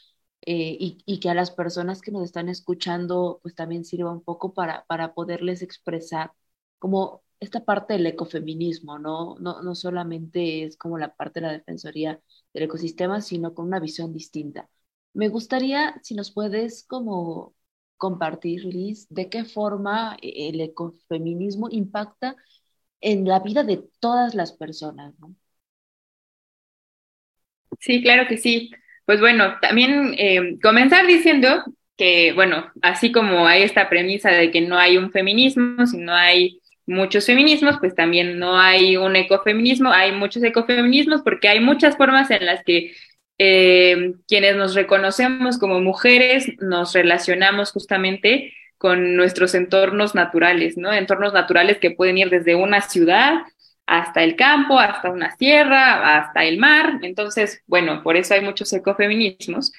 [0.47, 4.55] eh, y, que a las personas que nos están escuchando pues también sirva un poco
[4.55, 6.33] para, para poderles expresar
[6.79, 9.37] como esta parte del ecofeminismo, ¿no?
[9.41, 12.21] No, no solamente es como la parte de la defensoría
[12.55, 14.71] del ecosistema, sino con una visión distinta.
[15.15, 17.55] Me gustaría si nos puedes como
[17.97, 22.37] compartir, Liz, de qué forma el ecofeminismo impacta
[23.01, 25.35] en la vida de todas las personas, ¿no?
[27.81, 28.71] Sí, claro que sí.
[29.07, 31.65] Pues bueno, también eh, comenzar diciendo
[31.97, 36.13] que, bueno, así como hay esta premisa de que no hay un feminismo, si no
[36.15, 41.97] hay muchos feminismos, pues también no hay un ecofeminismo, hay muchos ecofeminismos porque hay muchas
[41.97, 42.93] formas en las que
[43.39, 50.93] eh, quienes nos reconocemos como mujeres nos relacionamos justamente con nuestros entornos naturales, ¿no?
[50.93, 53.43] Entornos naturales que pueden ir desde una ciudad
[53.87, 56.99] hasta el campo, hasta una sierra, hasta el mar.
[57.03, 59.73] Entonces, bueno, por eso hay muchos ecofeminismos.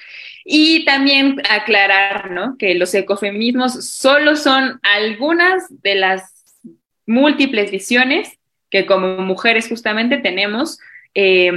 [0.45, 2.55] Y también aclarar, ¿no?
[2.57, 6.33] Que los ecofeminismos solo son algunas de las
[7.05, 8.37] múltiples visiones
[8.69, 10.79] que como mujeres justamente tenemos.
[11.13, 11.51] Eh,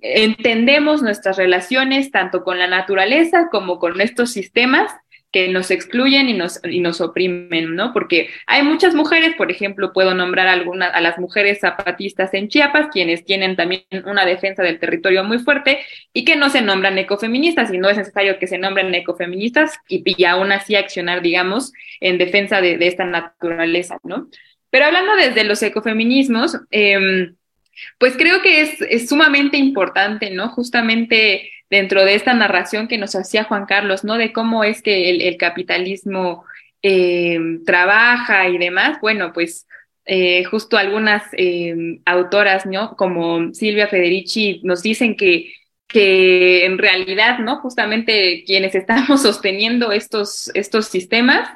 [0.00, 4.92] entendemos nuestras relaciones tanto con la naturaleza como con estos sistemas
[5.32, 7.92] que nos excluyen y nos, y nos oprimen, ¿no?
[7.92, 12.88] Porque hay muchas mujeres, por ejemplo, puedo nombrar algunas a las mujeres zapatistas en Chiapas,
[12.92, 15.80] quienes tienen también una defensa del territorio muy fuerte
[16.12, 20.02] y que no se nombran ecofeministas y no es necesario que se nombren ecofeministas y,
[20.04, 24.28] y aún así accionar, digamos, en defensa de, de esta naturaleza, ¿no?
[24.70, 27.30] Pero hablando desde los ecofeminismos, eh,
[27.98, 30.48] pues creo que es, es sumamente importante, ¿no?
[30.48, 34.16] Justamente dentro de esta narración que nos hacía Juan Carlos, ¿no?
[34.16, 36.44] De cómo es que el, capitalismo
[36.82, 38.98] eh, trabaja y demás.
[39.00, 39.66] Bueno, pues
[40.04, 42.96] eh, justo algunas eh, autoras, ¿no?
[42.96, 45.52] Como Silvia Federici nos dicen que,
[45.88, 47.60] que en realidad, ¿no?
[47.60, 51.48] Justamente quienes estamos sosteniendo estos, estos sistemas,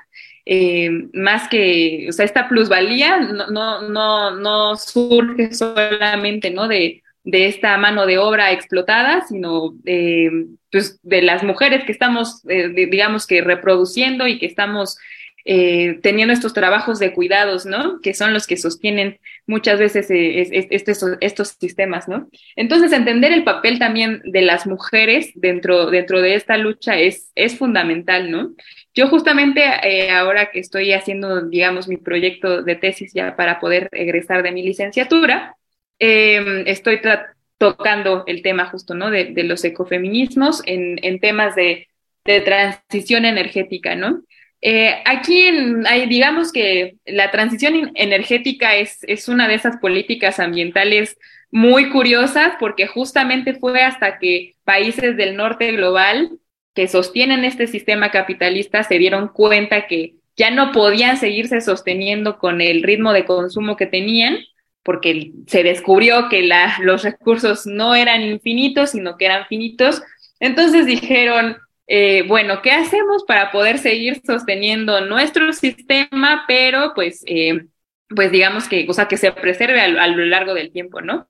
[1.12, 6.66] más que, o sea, esta plusvalía no, no, no, no surge solamente, ¿no?
[6.66, 10.30] De, de esta mano de obra explotada, sino eh,
[10.70, 14.96] pues de las mujeres que estamos, eh, digamos que reproduciendo y que estamos
[15.44, 18.00] eh, teniendo estos trabajos de cuidados, ¿no?
[18.00, 22.28] Que son los que sostienen muchas veces estos, estos sistemas, ¿no?
[22.56, 27.56] Entonces, entender el papel también de las mujeres dentro, dentro de esta lucha es, es
[27.56, 28.52] fundamental, ¿no?
[28.94, 29.64] Yo justamente
[30.10, 34.62] ahora que estoy haciendo, digamos, mi proyecto de tesis ya para poder egresar de mi
[34.62, 35.56] licenciatura,
[36.00, 37.00] eh, estoy
[37.58, 39.10] tocando el tema justo, ¿no?
[39.10, 41.88] De, los ecofeminismos en, temas de,
[42.24, 44.22] de, transición energética, ¿no?
[44.62, 45.46] Eh, aquí
[45.86, 51.16] hay, digamos que la transición energética es, es una de esas políticas ambientales
[51.50, 56.38] muy curiosas porque justamente fue hasta que países del norte global
[56.74, 62.60] que sostienen este sistema capitalista se dieron cuenta que ya no podían seguirse sosteniendo con
[62.60, 64.38] el ritmo de consumo que tenían,
[64.90, 70.02] porque se descubrió que los recursos no eran infinitos, sino que eran finitos.
[70.40, 77.66] Entonces dijeron, eh, bueno, ¿qué hacemos para poder seguir sosteniendo nuestro sistema, pero pues, eh,
[78.08, 81.28] pues digamos que, o que se preserve a, lo largo del tiempo, ¿no?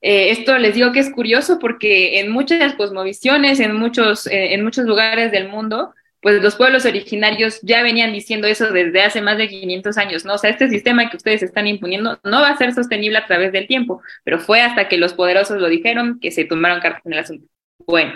[0.00, 4.86] Eh, esto les digo que es curioso porque en muchas cosmovisiones, en muchos, en muchos
[4.86, 9.48] lugares del mundo, pues los pueblos originarios ya venían diciendo eso desde hace más de
[9.48, 10.34] 500 años, ¿no?
[10.34, 13.52] O sea, este sistema que ustedes están imponiendo no va a ser sostenible a través
[13.52, 17.12] del tiempo, pero fue hasta que los poderosos lo dijeron que se tomaron cartas en
[17.12, 17.46] el asunto.
[17.86, 18.14] Bueno,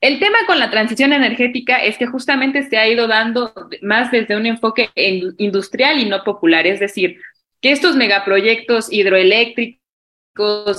[0.00, 4.36] el tema con la transición energética es que justamente se ha ido dando más desde
[4.36, 4.90] un enfoque
[5.38, 7.20] industrial y no popular, es decir,
[7.60, 9.80] que estos megaproyectos hidroeléctricos,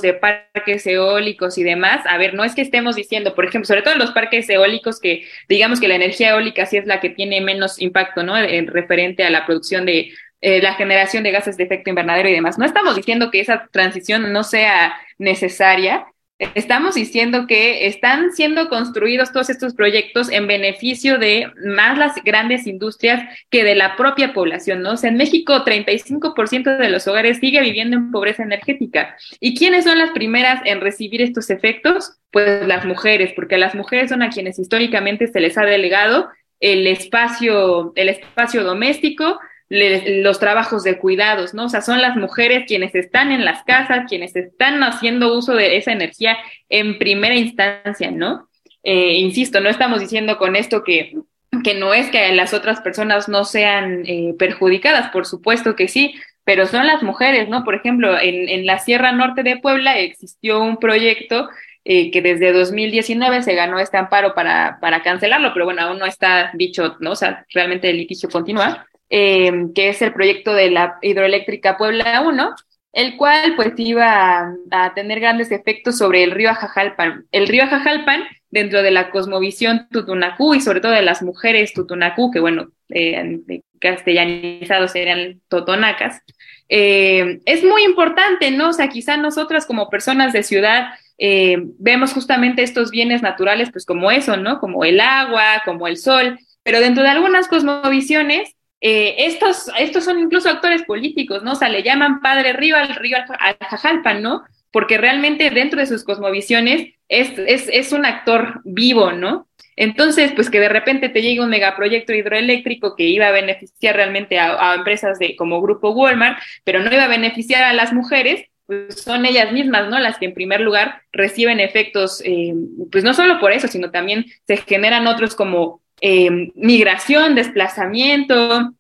[0.02, 3.82] de parques eólicos y demás, a ver, no es que estemos diciendo, por ejemplo, sobre
[3.82, 7.10] todo en los parques eólicos, que digamos que la energía eólica sí es la que
[7.10, 8.38] tiene menos impacto, ¿no?
[8.38, 12.34] En referente a la producción de eh, la generación de gases de efecto invernadero y
[12.34, 12.60] demás.
[12.60, 16.06] No estamos diciendo que esa transición no sea necesaria,
[16.40, 22.68] Estamos diciendo que están siendo construidos todos estos proyectos en beneficio de más las grandes
[22.68, 24.92] industrias que de la propia población, ¿no?
[24.92, 29.18] O sea, en México 35% de los hogares sigue viviendo en pobreza energética.
[29.40, 32.20] ¿Y quiénes son las primeras en recibir estos efectos?
[32.30, 36.30] Pues las mujeres, porque las mujeres son a quienes históricamente se les ha delegado
[36.60, 39.40] el espacio, el espacio doméstico,
[39.70, 41.66] los trabajos de cuidados, ¿no?
[41.66, 45.78] O sea, son las mujeres quienes están en las casas, quienes están haciendo uso de
[45.78, 46.38] esa energía
[46.70, 48.48] en primera instancia, ¿no?
[48.84, 51.18] Eh, insisto, no estamos diciendo con esto que,
[51.64, 56.16] que no es que las otras personas no sean eh, perjudicadas, por supuesto que sí,
[56.46, 57.66] pero son las mujeres, ¿no?
[57.66, 61.50] Por ejemplo, en, en la Sierra Norte de Puebla existió un proyecto
[61.90, 66.06] eh, que desde 2019 se ganó este amparo para, para cancelarlo, pero bueno, aún no
[66.06, 67.12] está dicho, ¿no?
[67.12, 68.86] O sea, realmente el litigio continúa.
[69.10, 72.56] Eh, que es el proyecto de la hidroeléctrica Puebla 1,
[72.94, 77.26] el cual pues iba a, tener grandes efectos sobre el río Ajajalpan.
[77.32, 82.32] El río Ajajalpan, dentro de la cosmovisión tutunacú y sobre todo de las mujeres tutunacú,
[82.32, 83.40] que bueno, eh,
[83.80, 86.22] castellanizados serían totonacas,
[86.70, 88.70] es muy importante, ¿no?
[88.70, 93.86] O sea, quizá nosotras como personas de ciudad eh, vemos justamente estos bienes naturales pues
[93.86, 94.60] como eso, ¿no?
[94.60, 100.20] Como el agua, como el sol, pero dentro de algunas cosmovisiones eh, estos, estos son
[100.20, 101.54] incluso actores políticos, ¿no?
[101.54, 104.44] O sea, le llaman padre río al río al Jajalpan, ¿no?
[104.72, 109.48] Porque realmente dentro de sus cosmovisiones es, es, es un actor vivo, ¿no?
[109.78, 114.40] Entonces, pues que de repente te llegue un megaproyecto hidroeléctrico que iba a beneficiar realmente
[114.40, 119.02] a, empresas de, como Grupo Walmart, pero no iba a beneficiar a las mujeres, pues
[119.02, 120.00] son ellas mismas, ¿no?
[120.00, 122.54] Las que en primer lugar reciben efectos, eh,
[122.92, 128.74] pues no solo por eso, sino también se generan otros como eh, migración, desplazamiento,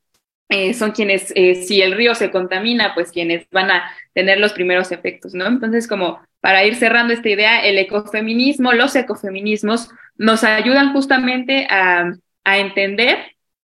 [0.49, 4.53] eh, son quienes, eh, si el río se contamina, pues quienes van a tener los
[4.53, 5.45] primeros efectos, ¿no?
[5.45, 12.13] Entonces, como para ir cerrando esta idea, el ecofeminismo, los ecofeminismos nos ayudan justamente a,
[12.45, 13.17] a entender,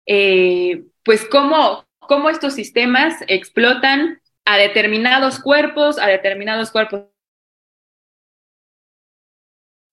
[0.06, 7.04] eh, pues, cómo, cómo estos sistemas explotan a determinados cuerpos, a determinados cuerpos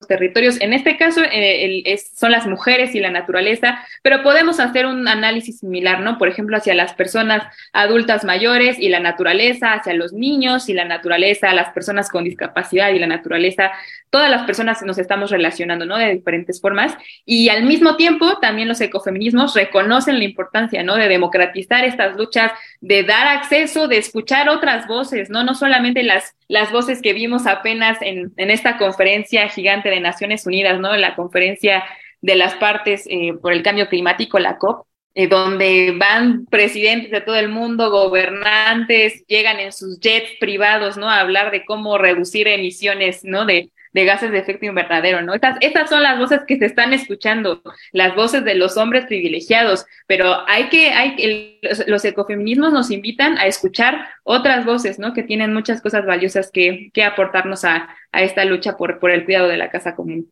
[0.07, 0.61] territorios.
[0.61, 1.83] En este caso eh,
[2.15, 6.19] son las mujeres y la naturaleza, pero podemos hacer un análisis similar, ¿no?
[6.19, 7.43] Por ejemplo, hacia las personas
[7.73, 12.91] adultas mayores y la naturaleza, hacia los niños y la naturaleza, las personas con discapacidad
[12.91, 13.73] y la naturaleza.
[14.11, 15.97] Todas las personas nos estamos relacionando, ¿no?
[15.99, 16.97] De diferentes formas.
[17.25, 20.97] Y al mismo tiempo, también los ecofeminismos reconocen la importancia, ¿no?
[20.97, 25.45] De democratizar estas luchas, de dar acceso, de escuchar otras voces, ¿no?
[25.45, 30.47] No solamente las, las voces que vimos apenas en, en esta conferencia gigante de Naciones
[30.47, 30.97] Unidas, ¿no?
[30.97, 31.85] La conferencia
[32.21, 37.21] de las partes eh, por el cambio climático, la COP, eh, donde van presidentes de
[37.21, 41.09] todo el mundo, gobernantes, llegan en sus jets privados, ¿no?
[41.09, 43.45] A hablar de cómo reducir emisiones, ¿no?
[43.45, 45.35] De, de gases de efecto invernadero, ¿no?
[45.35, 49.87] Estas, estas son las voces que se están escuchando, las voces de los hombres privilegiados,
[50.07, 55.13] pero hay que, hay el, los ecofeminismos nos invitan a escuchar otras voces, ¿no?
[55.15, 59.25] Que tienen muchas cosas valiosas que, que aportarnos a, a esta lucha por, por el
[59.25, 60.31] cuidado de la casa común.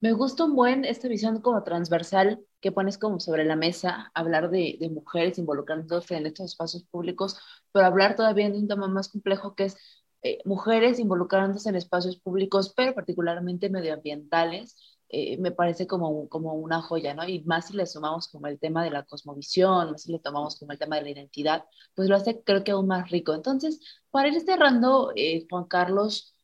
[0.00, 4.50] Me gusta un buen esta visión como transversal que pones como sobre la mesa, hablar
[4.50, 7.38] de, de mujeres involucrándose en estos espacios públicos,
[7.72, 9.76] pero hablar todavía de un tema más complejo que es
[10.24, 14.76] eh, mujeres involucrándose en espacios públicos, pero particularmente medioambientales,
[15.10, 17.28] eh, me parece como, como una joya, ¿no?
[17.28, 20.58] Y más si le sumamos como el tema de la cosmovisión, más si le tomamos
[20.58, 21.64] como el tema de la identidad,
[21.94, 23.34] pues lo hace creo que aún más rico.
[23.34, 26.34] Entonces, para ir cerrando, eh, Juan Carlos,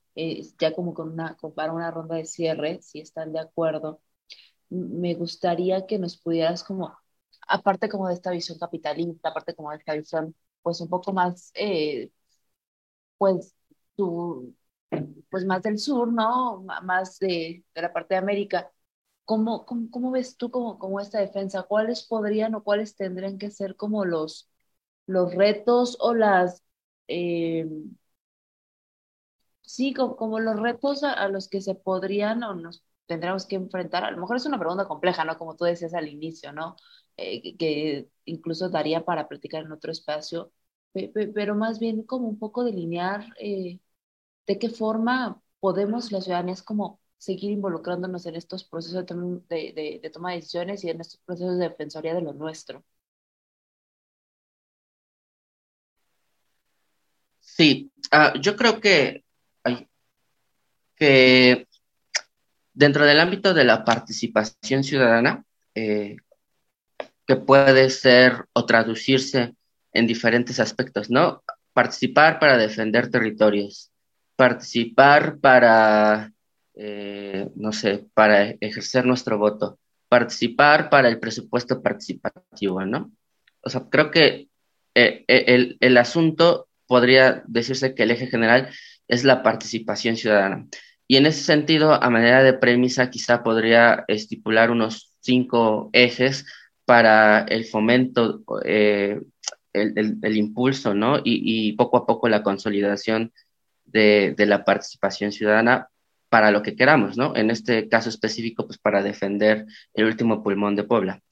[0.59, 4.03] ya como con una, para una ronda de cierre, si están de acuerdo,
[4.70, 6.97] me gustaría que nos pudieras como,
[7.49, 11.53] aparte como de esta visión capitalista, aparte como de esta visión, pues un poco más,
[13.18, 13.55] pues
[13.97, 16.62] pues más del sur, ¿no?
[16.82, 18.72] más de, la parte de América.
[19.24, 21.62] ¿Cómo, cómo, ves tú como, como, esta defensa?
[21.64, 24.51] ¿Cuáles podrían o cuáles tendrían que ser como los,
[25.07, 26.64] los retos o las...
[27.09, 27.66] Eh,
[29.62, 34.05] sí, como, los retos a, los que se podrían o nos tendríamos que enfrentar?
[34.05, 35.38] A lo mejor es una pregunta compleja, ¿no?
[35.38, 36.76] Como tú decías al inicio, ¿no?
[37.16, 40.53] Eh, que, incluso daría para practicar en otro espacio,
[40.93, 43.78] pero más bien como un poco delinear eh,
[44.47, 50.36] de qué forma podemos las ciudadanías como seguir involucrándonos en estos procesos de, toma de
[50.36, 52.82] decisiones y en estos procesos de defensoría de lo nuestro.
[57.41, 59.22] Sí, ah, yo creo que,
[60.97, 61.68] que
[62.72, 66.16] dentro del ámbito de la participación ciudadana, eh,
[67.26, 69.55] que puede ser o traducirse
[69.93, 71.43] en diferentes aspectos, ¿no?
[71.72, 73.91] Participar para defender territorios,
[74.36, 76.32] participar para,
[76.74, 79.78] eh, no sé, para ejercer nuestro voto,
[80.09, 83.12] participar para el presupuesto participativo, ¿no?
[83.62, 84.49] O sea, creo que
[84.95, 88.70] eh, eh, el, el asunto podría decirse que el eje general
[89.07, 90.66] es la participación ciudadana.
[91.07, 96.47] Y en ese sentido, a manera de premisa, quizá podría estipular unos cinco ejes
[96.84, 98.43] para el fomento,
[99.73, 101.18] el, el, impulso, ¿no?
[101.18, 103.33] Y, y, poco a poco la consolidación
[103.93, 105.89] de, la participación ciudadana
[106.29, 107.35] para lo que queramos, ¿no?
[107.37, 111.23] En este caso específico, pues para defender el último pulmón de Puebla.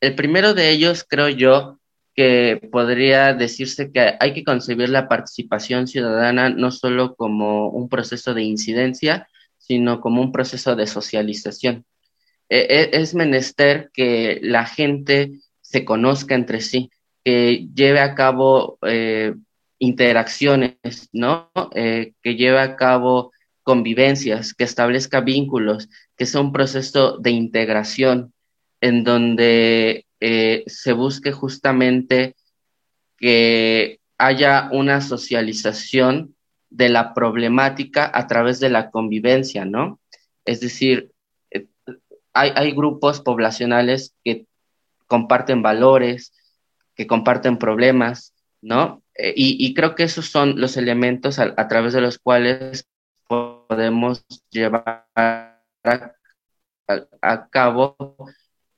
[0.00, 1.78] El primero de ellos, creo yo,
[2.14, 8.32] que podría decirse que hay que concebir la participación ciudadana no solo como un proceso
[8.32, 9.28] de incidencia,
[9.58, 11.84] sino como un proceso de socialización.
[12.48, 16.90] E, e, es menester que la gente se conozca entre sí,
[17.26, 19.34] que lleve a cabo eh,
[19.80, 21.50] interacciones, ¿no?
[21.74, 23.32] Eh, que lleve a cabo
[23.64, 28.32] convivencias, que establezca vínculos, que sea un proceso de integración
[28.80, 32.36] en donde eh, se busque justamente
[33.18, 36.36] que haya una socialización
[36.70, 39.98] de la problemática a través de la convivencia, ¿no?
[40.44, 41.10] Es decir,
[42.32, 44.46] hay grupos poblacionales que
[45.08, 46.32] comparten valores,
[46.96, 49.02] que comparten problemas, ¿no?
[49.14, 52.86] Eh, y, creo que esos son los elementos a, través de los cuales
[53.28, 55.52] podemos llevar a,
[57.50, 57.96] cabo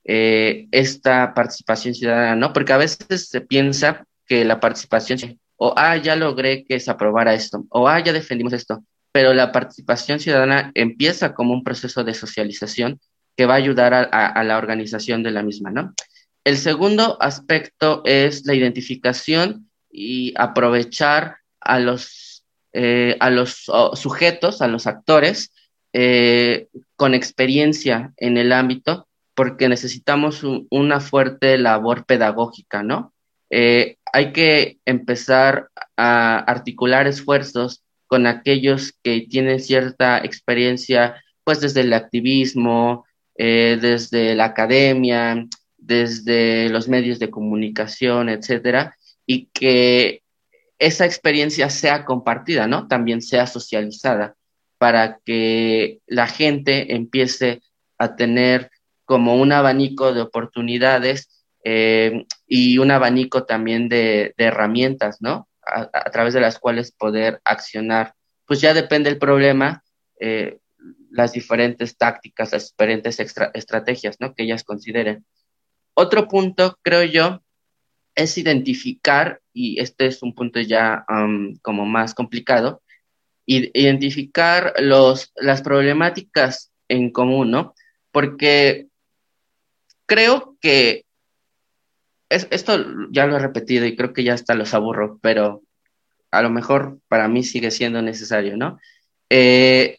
[0.04, 2.52] eh, esta participación ciudadana, ¿no?
[2.52, 7.34] Porque a veces se piensa que la participación, o ah, ya logré que se aprobara
[7.34, 12.14] esto, o ah, ya defendimos esto, pero la participación ciudadana empieza como un proceso de
[12.14, 13.00] socialización
[13.36, 15.94] que va a ayudar a, a la organización de la misma, ¿no?
[16.48, 22.42] El segundo aspecto es la identificación y aprovechar a los,
[22.72, 25.52] eh, a los sujetos, a los actores,
[25.92, 33.12] eh, con experiencia en el ámbito, porque necesitamos una fuerte labor pedagógica, ¿no?
[33.50, 35.68] Eh, hay que empezar
[35.98, 43.04] a articular esfuerzos con aquellos que tienen cierta experiencia, pues desde el activismo,
[43.36, 45.46] desde la academia,
[45.88, 48.94] desde los medios de comunicación, etcétera,
[49.26, 50.22] y que
[50.78, 52.86] esa experiencia sea compartida, ¿no?
[52.88, 54.36] También sea socializada
[54.76, 57.62] para que la gente empiece
[57.96, 58.70] a tener
[59.06, 65.48] como un abanico de oportunidades eh, y un abanico también de, herramientas, ¿no?
[65.66, 68.14] A, través de las cuales poder accionar.
[68.46, 69.82] Pues ya depende el problema,
[70.20, 70.58] eh,
[71.10, 73.18] las diferentes tácticas, las diferentes
[73.54, 74.34] estrategias, ¿no?
[74.34, 75.24] Que ellas consideren.
[76.00, 77.42] Otro punto, creo yo,
[78.14, 81.04] es identificar, y este es un punto ya
[81.60, 82.82] como más complicado,
[83.46, 87.74] identificar los, las problemáticas en común, ¿no?
[88.12, 88.86] Porque
[90.06, 91.04] creo que
[92.28, 92.78] esto
[93.10, 95.62] ya lo he repetido y creo que ya hasta los aburro, pero
[96.30, 98.78] a lo mejor para mí sigue siendo necesario, ¿no?
[99.30, 99.98] Eh,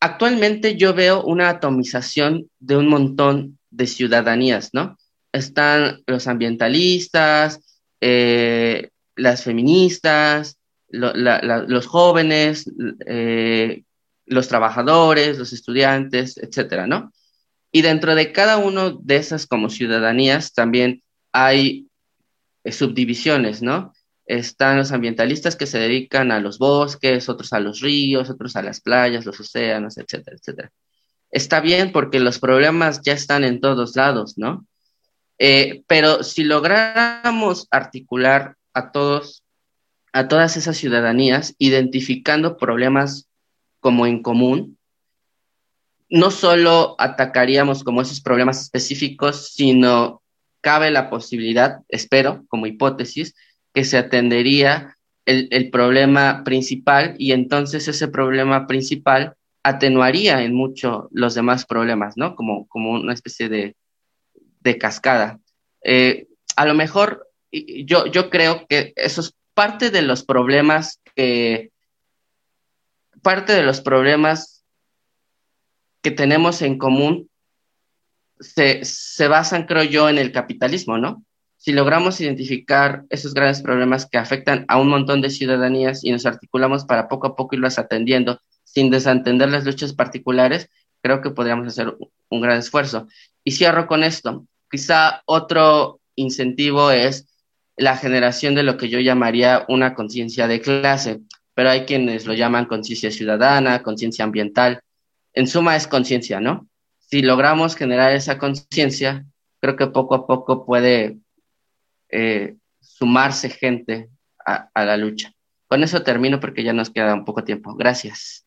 [0.00, 4.96] actualmente yo veo una atomización de un montón de ciudadanías, ¿no?
[5.32, 7.60] Están los ambientalistas,
[8.00, 12.70] eh, las feministas, los jóvenes,
[13.06, 13.82] eh,
[14.26, 17.12] los trabajadores, los estudiantes, etcétera, ¿no?
[17.72, 21.88] Y dentro de cada uno de esas como ciudadanías también hay
[22.64, 23.92] eh, subdivisiones, ¿no?
[24.26, 28.62] Están los ambientalistas que se dedican a los bosques, otros a los ríos, otros a
[28.62, 30.72] las playas, los océanos, etcétera, etcétera.
[31.30, 34.66] Está bien porque los problemas ya están en todos lados, ¿no?
[35.38, 39.42] Eh, pero si lográramos articular a todos,
[40.12, 43.28] a todas esas ciudadanías, identificando problemas
[43.80, 44.78] como en común,
[46.08, 50.22] no solo atacaríamos como esos problemas específicos, sino
[50.60, 53.34] cabe la posibilidad, espero, como hipótesis,
[53.76, 54.96] que se atendería
[55.26, 62.36] el, problema principal y entonces ese problema principal atenuaría en mucho los demás problemas, ¿no?
[62.36, 63.76] Como, como una especie de,
[64.60, 65.40] de cascada.
[65.84, 71.70] Eh, a lo mejor yo, yo creo que eso es parte de los problemas que,
[73.20, 74.64] parte de los problemas
[76.00, 77.28] que tenemos en común
[78.40, 81.25] se, se basan, creo yo, en el capitalismo, ¿no?
[81.66, 86.24] Si logramos identificar esos grandes problemas que afectan a un montón de ciudadanías y nos
[86.24, 90.70] articulamos para poco a poco irlos atendiendo sin desatender las luchas particulares,
[91.02, 91.92] creo que podríamos hacer
[92.28, 93.08] un gran esfuerzo.
[93.42, 94.46] Y cierro con esto.
[94.70, 97.26] Quizá otro incentivo es
[97.76, 101.18] la generación de lo que yo llamaría una conciencia de clase,
[101.52, 104.82] pero hay quienes lo llaman conciencia ciudadana, conciencia ambiental.
[105.32, 106.68] En suma es conciencia, ¿no?
[107.00, 109.26] Si logramos generar esa conciencia,
[109.60, 111.18] creo que poco a poco puede
[112.08, 114.10] eh, sumarse gente
[114.44, 115.32] a, la lucha.
[115.68, 117.74] Con eso termino porque ya nos queda un poco tiempo.
[117.74, 118.46] Gracias.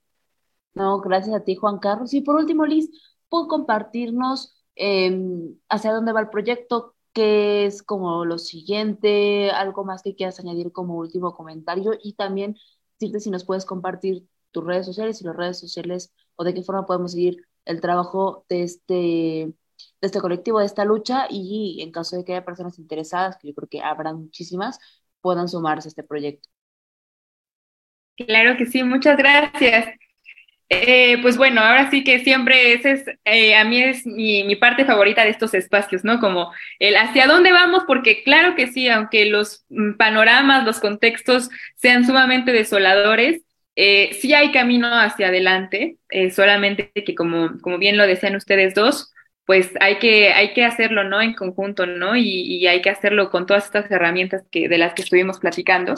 [0.74, 2.14] No, gracias a ti, Juan Carlos.
[2.14, 2.90] Y por último, Liz,
[3.28, 10.02] ¿puedo compartirnos Em, hacia dónde va el proyecto, qué es como lo siguiente, algo más
[10.04, 12.56] que quieras añadir como último comentario y también
[12.98, 16.64] decirte si nos puedes compartir tus redes sociales y las redes sociales o de qué
[16.64, 19.54] forma podemos seguir el trabajo de este,
[20.02, 23.50] de este colectivo, de esta lucha y en caso de que haya personas interesadas, que
[23.50, 24.80] yo creo que habrá muchísimas,
[25.22, 26.50] puedan sumarse a este proyecto.
[28.16, 29.88] Claro que sí, muchas gracias.
[30.72, 34.86] Eh, pues bueno, ahora sí que siempre ese es, eh, a mí es mi, parte
[34.86, 36.20] favorita de estos espacios, ¿no?
[36.20, 41.50] Como el hacia dónde vamos, porque claro que sí, aunque los mm, panoramas, los contextos
[41.76, 43.42] sean sumamente desoladores,
[43.76, 45.98] eh, sí hay camino hacia adelante,
[46.36, 49.12] solamente que como, como bien lo decían ustedes dos,
[49.50, 51.20] pues hay que, hay que hacerlo, ¿no?
[51.20, 52.16] En conjunto, ¿no?
[52.16, 55.96] Y, hay que hacerlo con todas estas herramientas que, de las que estuvimos platicando.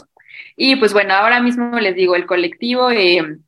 [0.55, 2.91] Y pues bueno, ahora mismo les digo, el colectivo...
[2.91, 3.39] Eh,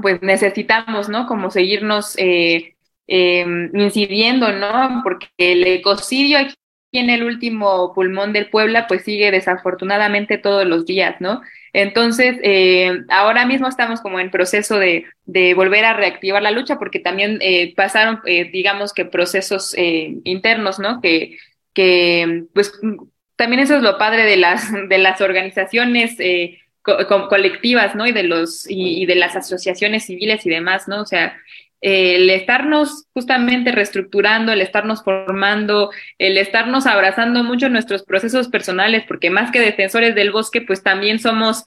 [0.00, 1.26] pues necesitamos, ¿no?
[1.26, 2.74] Como seguirnos eh,
[3.06, 5.02] eh, incidiendo, ¿no?
[5.04, 6.54] Porque el ecocidio aquí
[6.98, 11.42] en el último pulmón del Puebla, pues sigue desafortunadamente todos los días, ¿no?
[11.72, 15.06] Entonces, eh, ahora mismo estamos como en proceso de,
[15.54, 21.00] volver a reactivar la lucha, porque también eh, pasaron, eh, digamos que procesos internos, ¿no?
[21.00, 21.36] Que,
[22.54, 22.72] pues,
[23.36, 26.16] también eso es lo padre de las, de las organizaciones
[26.82, 28.06] co colectivas, ¿no?
[28.06, 31.00] Y de los, y, y, de las asociaciones civiles y demás, ¿no?
[31.00, 31.36] O sea,
[31.84, 39.28] el estarnos justamente reestructurando, el estarnos formando, el estarnos abrazando mucho nuestros procesos personales, porque
[39.28, 41.64] más que defensores del bosque, pues también somos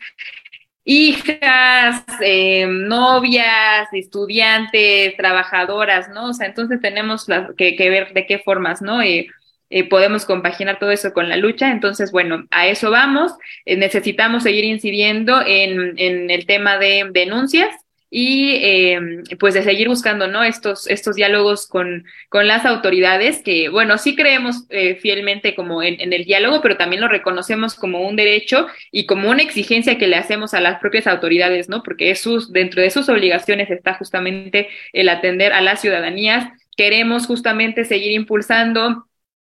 [0.86, 6.30] hijas, eh, novias, estudiantes, trabajadoras, ¿no?
[6.30, 9.04] O sea, entonces tenemos la, que, que, ver de qué formas, ¿no?
[9.04, 9.28] Eh,
[9.70, 11.70] eh, podemos compaginar todo eso con la lucha.
[11.70, 13.34] Entonces, bueno, a eso vamos.
[13.66, 17.70] Eh, necesitamos seguir incidiendo en, en, el tema de denuncias
[18.10, 19.00] y eh,
[19.40, 24.16] pues de seguir buscando no estos estos diálogos con con las autoridades que bueno sí
[24.16, 28.68] creemos eh, fielmente como en, en, el diálogo pero también lo reconocemos como un derecho
[28.92, 32.82] y como una exigencia que le hacemos a las propias autoridades no porque sus, dentro
[32.82, 36.50] de sus obligaciones está justamente el atender a las ciudadanías.
[36.76, 39.07] Queremos justamente seguir impulsando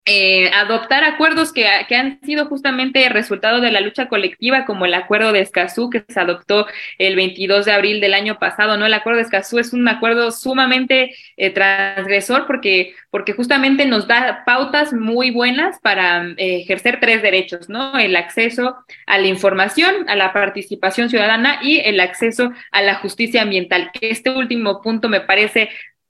[0.06, 4.94] eh, adoptar acuerdos que, que, han sido justamente resultado de la lucha colectiva, como el
[4.96, 6.66] acuerdo de Escazú, que se adoptó
[6.98, 8.88] el 22 de abril del año pasado, ¿no?
[8.88, 14.44] El acuerdo de Escazú es un acuerdo sumamente eh, transgresor porque, porque justamente nos da
[14.46, 18.00] pautas muy buenas para eh, ejercer tres derechos, ¿no?
[18.00, 23.44] El acceso a la información, a la participación ciudadana y el acceso a la justicia
[23.44, 25.70] ambiental, este último punto me parece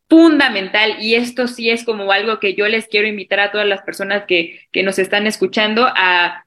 [0.10, 3.84] fundamental y esto sí es como algo que yo les quiero invitar a todas las
[3.84, 6.46] personas que, que nos están escuchando a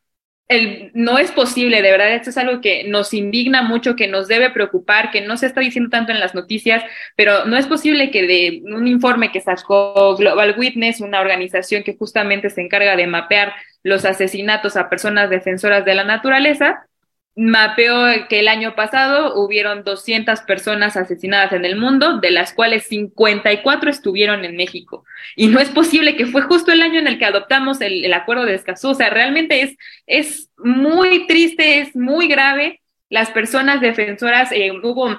[0.95, 4.51] no es posible, de verdad, esto es algo que nos indigna mucho, que nos debe
[4.51, 6.83] preocupar, que no se está diciendo tanto en las noticias,
[7.17, 11.97] pero no es posible que de un informe que sacó Global Witness, una organización que
[11.97, 16.87] justamente se encarga de mapear los asesinatos a personas defensoras de la naturaleza,
[17.35, 22.85] mapeó que el año pasado hubieron 200 personas asesinadas en el mundo, de las cuales
[22.85, 25.05] 54 estuvieron en México.
[25.35, 28.45] Y no es posible que fue justo el año en el que adoptamos el, acuerdo
[28.45, 28.91] de Escazú.
[28.91, 29.77] O sea, realmente es,
[30.07, 32.83] es muy triste, es muy grave.
[33.09, 35.19] Las personas defensoras, eh, hubo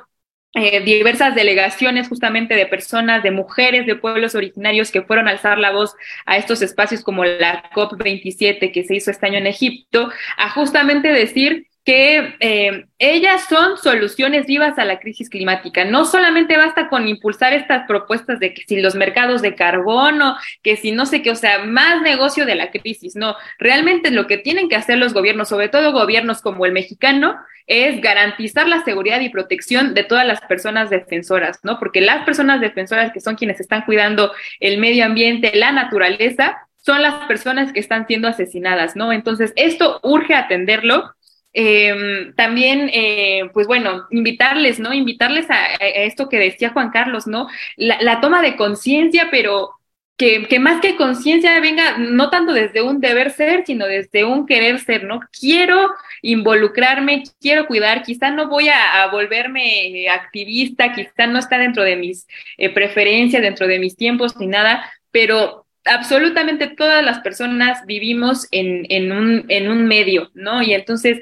[0.55, 5.57] eh, diversas delegaciones justamente de personas, de mujeres de pueblos originarios que fueron a alzar
[5.57, 5.95] la voz
[6.28, 11.07] a estos espacios como la COP27 que se hizo este año en Egipto, a justamente
[11.07, 15.84] decir que eh, ellas son soluciones vivas a la crisis climática.
[15.84, 20.78] No solamente basta con impulsar estas propuestas de que si los mercados de carbono, que
[20.78, 23.36] si no sé qué, o sea, más negocio de la crisis, no.
[23.60, 27.36] Realmente lo que tienen que hacer los gobiernos, sobre todo gobiernos como el mexicano,
[27.68, 31.80] es garantizar la seguridad y protección de todas las personas defensoras, ¿no?
[31.80, 37.02] Porque las personas defensoras que son quienes están cuidando el medio ambiente, la naturaleza, son
[37.02, 39.14] las personas que están siendo asesinadas, ¿no?
[39.14, 41.14] Entonces, esto urge atenderlo
[41.54, 44.93] eh, también, eh, pues bueno, invitarles, ¿no?
[44.93, 47.47] Invitarles a, esto que decía Juan Carlos, ¿no?
[47.78, 49.72] La, toma de conciencia, pero
[50.18, 54.80] que, más que conciencia venga no tanto desde un deber ser, sino desde un querer
[54.80, 55.20] ser, ¿no?
[55.38, 55.91] Quiero
[56.22, 62.28] involucrarme, quiero cuidar, quizá no voy a, volverme activista, quizá no está dentro de mis
[62.58, 68.86] eh, preferencias, dentro de mis tiempos ni nada, pero absolutamente todas las personas vivimos en,
[68.90, 70.62] en, un, en un medio, ¿no?
[70.64, 71.20] Y entonces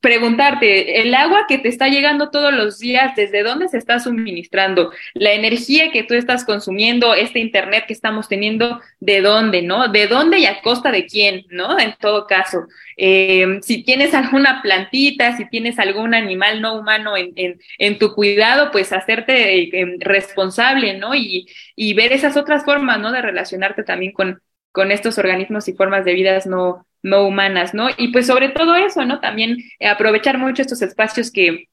[0.00, 4.92] preguntarte, el agua que te está llegando todos los días, ¿desde dónde se está suministrando?
[5.14, 9.88] La energía que tú estás consumiendo, este internet que estamos teniendo, ¿de dónde, no?
[9.88, 11.78] ¿De dónde y a costa de quién, no?
[11.78, 12.66] En todo caso,
[12.96, 17.32] eh, si tienes alguna plantita, si tienes algún animal no humano en,
[17.78, 21.14] en, tu cuidado, pues hacerte eh, responsable, ¿no?
[21.14, 23.12] Y, y ver esas otras formas, ¿no?
[23.12, 27.88] De relacionarte también con, con estos organismos y formas de vidas no, no humanas, ¿no?
[27.96, 29.20] Y pues sobre todo eso, ¿no?
[29.20, 31.68] También eh, aprovechar mucho estos espacios que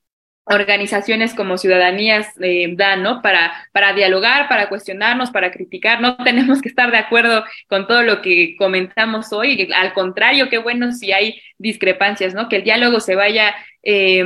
[0.45, 3.21] organizaciones como ciudadanías eh, dan, ¿no?
[3.21, 6.01] Para, para dialogar, para cuestionarnos, para criticar.
[6.01, 9.69] No tenemos que estar de acuerdo con todo lo que comentamos hoy.
[9.75, 12.47] Al contrario, qué bueno si hay discrepancias, ¿no?
[12.47, 14.23] Que el diálogo se vaya eh,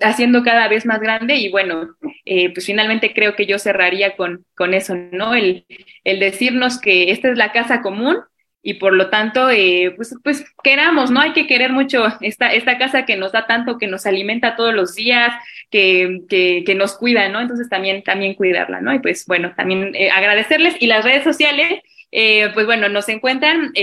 [0.00, 4.44] haciendo cada vez más grande y bueno, eh, pues finalmente creo que yo cerraría con,
[4.54, 5.34] con eso, ¿no?
[5.34, 5.66] El,
[6.04, 8.18] el decirnos que esta es la casa común
[8.66, 11.20] y por lo tanto, eh, pues, pues queramos, ¿no?
[11.20, 14.72] Hay que querer mucho esta, esta casa que nos da tanto, que nos alimenta todos
[14.72, 15.34] los días,
[15.70, 17.42] que, que, nos cuida, ¿no?
[17.42, 18.94] Entonces también, también cuidarla, ¿no?
[18.94, 21.82] Y pues bueno, también eh, agradecerles y las redes sociales.
[22.10, 23.74] Eh, pues bueno, nos encuentran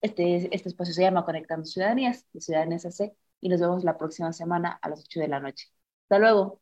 [0.00, 4.32] este, este espacio se llama Conectando Ciudadanías de Ciudadanías AC y nos vemos la próxima
[4.32, 5.68] semana a las 8 de la noche.
[6.04, 6.60] Hasta luego.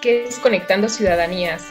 [0.00, 1.70] ¿Qué es Conectando Ciudadanías?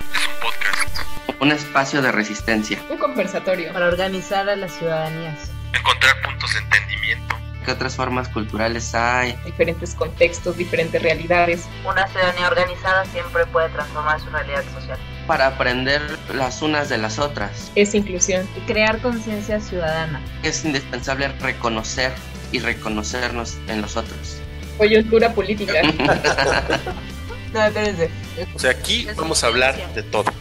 [1.42, 2.78] Un espacio de resistencia.
[2.90, 3.74] Un conversatorio.
[3.74, 5.50] Para organizar a las ciudadanías.
[5.74, 7.36] Encontrar puntos de entendimiento.
[7.66, 9.36] ¿Qué otras formas culturales hay?
[9.44, 11.68] Diferentes contextos, diferentes realidades.
[11.84, 15.00] Una ciudadanía organizada siempre puede transformar su realidad social.
[15.26, 16.02] Para aprender
[16.36, 17.72] las unas de las otras.
[17.74, 18.48] Es inclusión.
[18.56, 20.22] Y crear conciencia ciudadana.
[20.44, 22.12] Es indispensable reconocer
[22.52, 24.40] y reconocernos en los otros.
[24.78, 25.74] Coyuntura política.
[27.54, 28.12] no, espérense
[28.54, 30.32] O sea, aquí vamos a hablar de todo.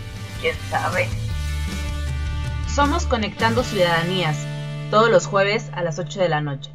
[0.40, 1.06] ¿Quién sabe?
[2.74, 4.38] Somos Conectando Ciudadanías,
[4.90, 6.70] todos los jueves a las 8 de la noche.